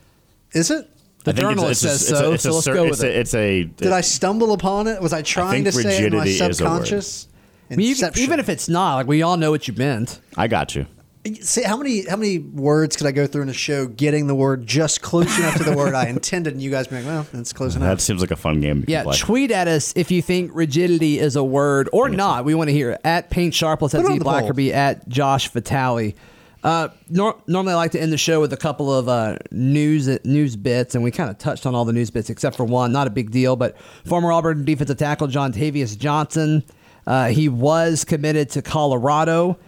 Is 0.53 0.71
it? 0.71 0.89
The 1.25 1.31
I 1.33 1.35
journalist 1.35 1.85
it's, 1.85 2.07
says 2.07 2.07
so, 2.09 2.33
It's 2.33 2.45
a, 2.45 2.53
so 2.53 2.59
it's 2.59 2.67
let's 2.67 2.67
a, 2.69 2.73
go 2.73 2.85
it's 2.85 2.91
with 2.91 3.03
a, 3.03 3.11
it. 3.11 3.17
It's 3.17 3.35
a. 3.35 3.65
Did 3.65 3.93
I 3.93 4.01
stumble 4.01 4.53
upon 4.53 4.87
it? 4.87 5.01
Was 5.01 5.13
I 5.13 5.23
trying 5.23 5.65
to 5.65 5.73
say 5.73 5.99
it 5.99 6.13
in 6.13 6.19
my 6.19 6.25
rigidity 6.25 6.31
is 6.31 6.41
a 6.41 6.45
word. 6.45 6.55
subconscious? 6.55 7.29
I 7.71 7.77
mean, 7.77 7.87
you 7.87 7.93
Inception. 7.93 8.23
even 8.23 8.41
if 8.41 8.49
it's 8.49 8.69
not, 8.69 8.95
like 8.97 9.07
we 9.07 9.23
all 9.23 9.37
know 9.37 9.51
what 9.51 9.69
you 9.69 9.75
meant. 9.75 10.21
I 10.37 10.49
got 10.49 10.75
you. 10.75 10.87
See 11.43 11.63
how 11.63 11.77
many 11.77 12.07
how 12.09 12.17
many 12.17 12.39
words 12.39 12.97
could 12.97 13.07
I 13.07 13.11
go 13.11 13.27
through 13.27 13.43
in 13.43 13.49
a 13.51 13.53
show 13.53 13.87
getting 13.87 14.29
the 14.29 14.35
word 14.35 14.67
just 14.67 15.03
close 15.03 15.37
enough 15.39 15.57
to 15.59 15.65
the 15.65 15.77
word 15.77 15.93
I 15.95 16.07
intended, 16.07 16.55
and 16.55 16.63
you 16.63 16.71
guys 16.71 16.87
be 16.87 16.97
like, 16.97 17.05
well, 17.05 17.27
that's 17.33 17.53
close 17.53 17.75
That 17.75 18.01
seems 18.01 18.23
like 18.23 18.31
a 18.31 18.37
fun 18.37 18.63
game. 18.63 18.85
To 18.85 18.91
Yeah, 18.91 19.03
play. 19.03 19.19
tweet 19.19 19.51
at 19.51 19.69
us 19.69 19.93
if 19.95 20.11
you 20.11 20.23
think 20.23 20.53
rigidity 20.55 21.19
is 21.19 21.37
a 21.37 21.45
word 21.45 21.91
or 21.93 22.09
not. 22.09 22.47
We 22.47 22.55
want 22.55 22.69
to 22.69 22.73
hear 22.73 22.93
it. 22.93 23.01
At 23.05 23.29
Paint 23.29 23.53
Sharpless, 23.53 23.95
at 23.95 24.01
Put 24.01 24.07
Z 24.07 24.13
on 24.13 24.19
the 24.21 24.25
poll. 24.25 24.33
Blackerby, 24.35 24.73
at 24.73 25.07
Josh 25.09 25.51
Vitale. 25.51 26.15
Uh, 26.63 26.89
nor- 27.09 27.41
normally, 27.47 27.73
I 27.75 27.77
like 27.77 27.93
to 27.93 28.01
end 28.01 28.13
the 28.13 28.19
show 28.19 28.41
with 28.41 28.53
a 28.53 28.57
couple 28.57 28.93
of 28.93 29.09
uh, 29.09 29.37
news 29.51 30.09
news 30.25 30.57
bits, 30.57 30.95
and 30.95 31.05
we 31.05 31.11
kind 31.11 31.31
of 31.31 31.39
touched 31.39 31.67
on 31.67 31.75
all 31.75 31.85
the 31.85 31.93
news 31.93 32.11
bits 32.11 32.31
except 32.31 32.57
for 32.57 32.65
one. 32.65 32.91
Not 32.93 33.07
a 33.07 33.11
big 33.11 33.31
deal, 33.31 33.55
but 33.57 33.77
former 34.05 34.33
Auburn 34.33 34.65
defensive 34.65 34.97
tackle 34.97 35.29
John 35.29 35.53
Tavius 35.53 35.97
Johnson, 35.97 36.65
uh, 37.07 37.29
he 37.29 37.49
was 37.49 38.05
committed 38.05 38.51
to 38.51 38.63
Colorado, 38.63 39.59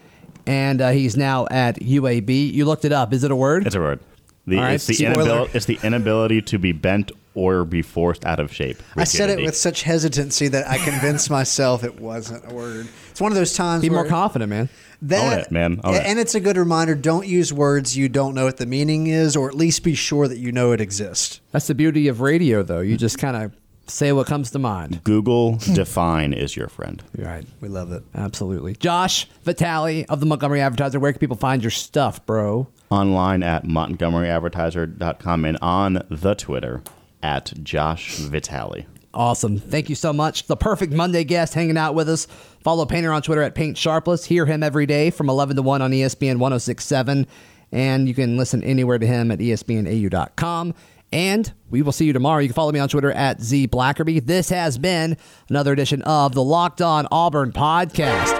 and 0.46 0.80
uh, 0.80 0.90
he's 0.90 1.16
now 1.16 1.46
at 1.50 1.76
UAB. 1.80 2.52
You 2.52 2.64
looked 2.64 2.84
it 2.84 2.92
up. 2.92 3.12
Is 3.12 3.22
it 3.22 3.30
a 3.30 3.36
word? 3.36 3.66
It's 3.66 3.76
a 3.76 3.80
word. 3.80 4.00
The, 4.46 4.56
right, 4.56 4.72
it's 4.72 4.86
the 4.86 5.04
inability. 5.06 5.52
It's 5.56 5.66
the 5.66 5.78
inability 5.84 6.42
to 6.42 6.58
be 6.58 6.72
bent 6.72 7.12
or 7.34 7.64
be 7.64 7.82
forced 7.82 8.24
out 8.24 8.40
of 8.40 8.52
shape. 8.52 8.78
I 8.96 9.04
said 9.04 9.30
it 9.30 9.42
with 9.42 9.56
such 9.56 9.82
hesitancy 9.82 10.48
that 10.48 10.66
I 10.68 10.78
convinced 10.78 11.30
myself 11.40 11.84
it 11.84 12.00
wasn't 12.00 12.50
a 12.50 12.54
word. 12.54 12.88
It's 13.10 13.20
one 13.20 13.30
of 13.32 13.36
those 13.36 13.54
times 13.54 13.82
Be 13.82 13.90
more 13.90 14.06
confident, 14.06 14.50
man. 14.50 14.68
that 15.02 15.32
Own 15.32 15.38
it, 15.40 15.50
man. 15.50 15.80
Own 15.84 15.94
it. 15.94 16.02
and 16.06 16.18
it's 16.18 16.34
a 16.34 16.40
good 16.40 16.56
reminder: 16.56 16.94
don't 16.94 17.26
use 17.26 17.52
words 17.52 17.96
you 17.96 18.08
don't 18.08 18.34
know 18.34 18.44
what 18.44 18.56
the 18.56 18.66
meaning 18.66 19.06
is, 19.06 19.36
or 19.36 19.48
at 19.48 19.54
least 19.54 19.84
be 19.84 19.94
sure 19.94 20.26
that 20.28 20.38
you 20.38 20.50
know 20.52 20.72
it 20.72 20.80
exists. 20.80 21.40
That's 21.52 21.66
the 21.68 21.74
beauty 21.74 22.08
of 22.08 22.20
radio, 22.20 22.62
though. 22.62 22.80
You 22.80 22.96
just 22.96 23.18
kind 23.18 23.36
of 23.36 23.52
say 23.86 24.12
what 24.12 24.26
comes 24.26 24.50
to 24.52 24.58
mind. 24.58 25.02
Google 25.04 25.56
define 25.74 26.32
is 26.32 26.56
your 26.56 26.68
friend. 26.68 27.02
Right. 27.16 27.44
We 27.60 27.68
love 27.68 27.90
it. 27.92 28.04
Absolutely. 28.14 28.74
Josh 28.76 29.26
Vitale 29.44 30.04
of 30.08 30.20
the 30.20 30.26
Montgomery 30.26 30.60
Advertiser, 30.60 31.00
where 31.00 31.12
can 31.12 31.18
people 31.18 31.36
find 31.36 31.62
your 31.62 31.72
stuff, 31.72 32.24
bro? 32.24 32.68
Online 32.90 33.42
at 33.42 33.64
montgomeryadvertiser.com 33.64 35.44
and 35.44 35.58
on 35.60 36.02
the 36.10 36.34
Twitter 36.34 36.82
at 37.22 37.52
Josh 37.62 38.16
Vitale. 38.16 38.86
Awesome. 39.12 39.58
Thank 39.58 39.88
you 39.88 39.96
so 39.96 40.12
much. 40.12 40.46
The 40.46 40.56
perfect 40.56 40.92
Monday 40.92 41.24
guest 41.24 41.54
hanging 41.54 41.76
out 41.76 41.94
with 41.94 42.08
us. 42.08 42.26
Follow 42.62 42.86
Painter 42.86 43.12
on 43.12 43.22
Twitter 43.22 43.42
at 43.42 43.54
Paint 43.54 43.76
Sharpless. 43.76 44.24
Hear 44.24 44.46
him 44.46 44.62
every 44.62 44.86
day 44.86 45.10
from 45.10 45.28
11 45.28 45.56
to 45.56 45.62
1 45.62 45.82
on 45.82 45.90
ESPN 45.90 46.38
1067. 46.38 47.26
And 47.72 48.08
you 48.08 48.14
can 48.14 48.36
listen 48.36 48.62
anywhere 48.62 48.98
to 48.98 49.06
him 49.06 49.30
at 49.30 49.40
espnau.com. 49.40 50.74
And 51.12 51.52
we 51.70 51.82
will 51.82 51.92
see 51.92 52.04
you 52.04 52.12
tomorrow. 52.12 52.40
You 52.40 52.48
can 52.48 52.54
follow 52.54 52.70
me 52.70 52.78
on 52.78 52.88
Twitter 52.88 53.10
at 53.10 53.40
Z 53.40 53.66
Blackerby. 53.68 54.24
This 54.24 54.48
has 54.50 54.78
been 54.78 55.16
another 55.48 55.72
edition 55.72 56.02
of 56.02 56.34
the 56.34 56.42
Locked 56.42 56.80
On 56.80 57.08
Auburn 57.10 57.50
podcast. 57.50 58.39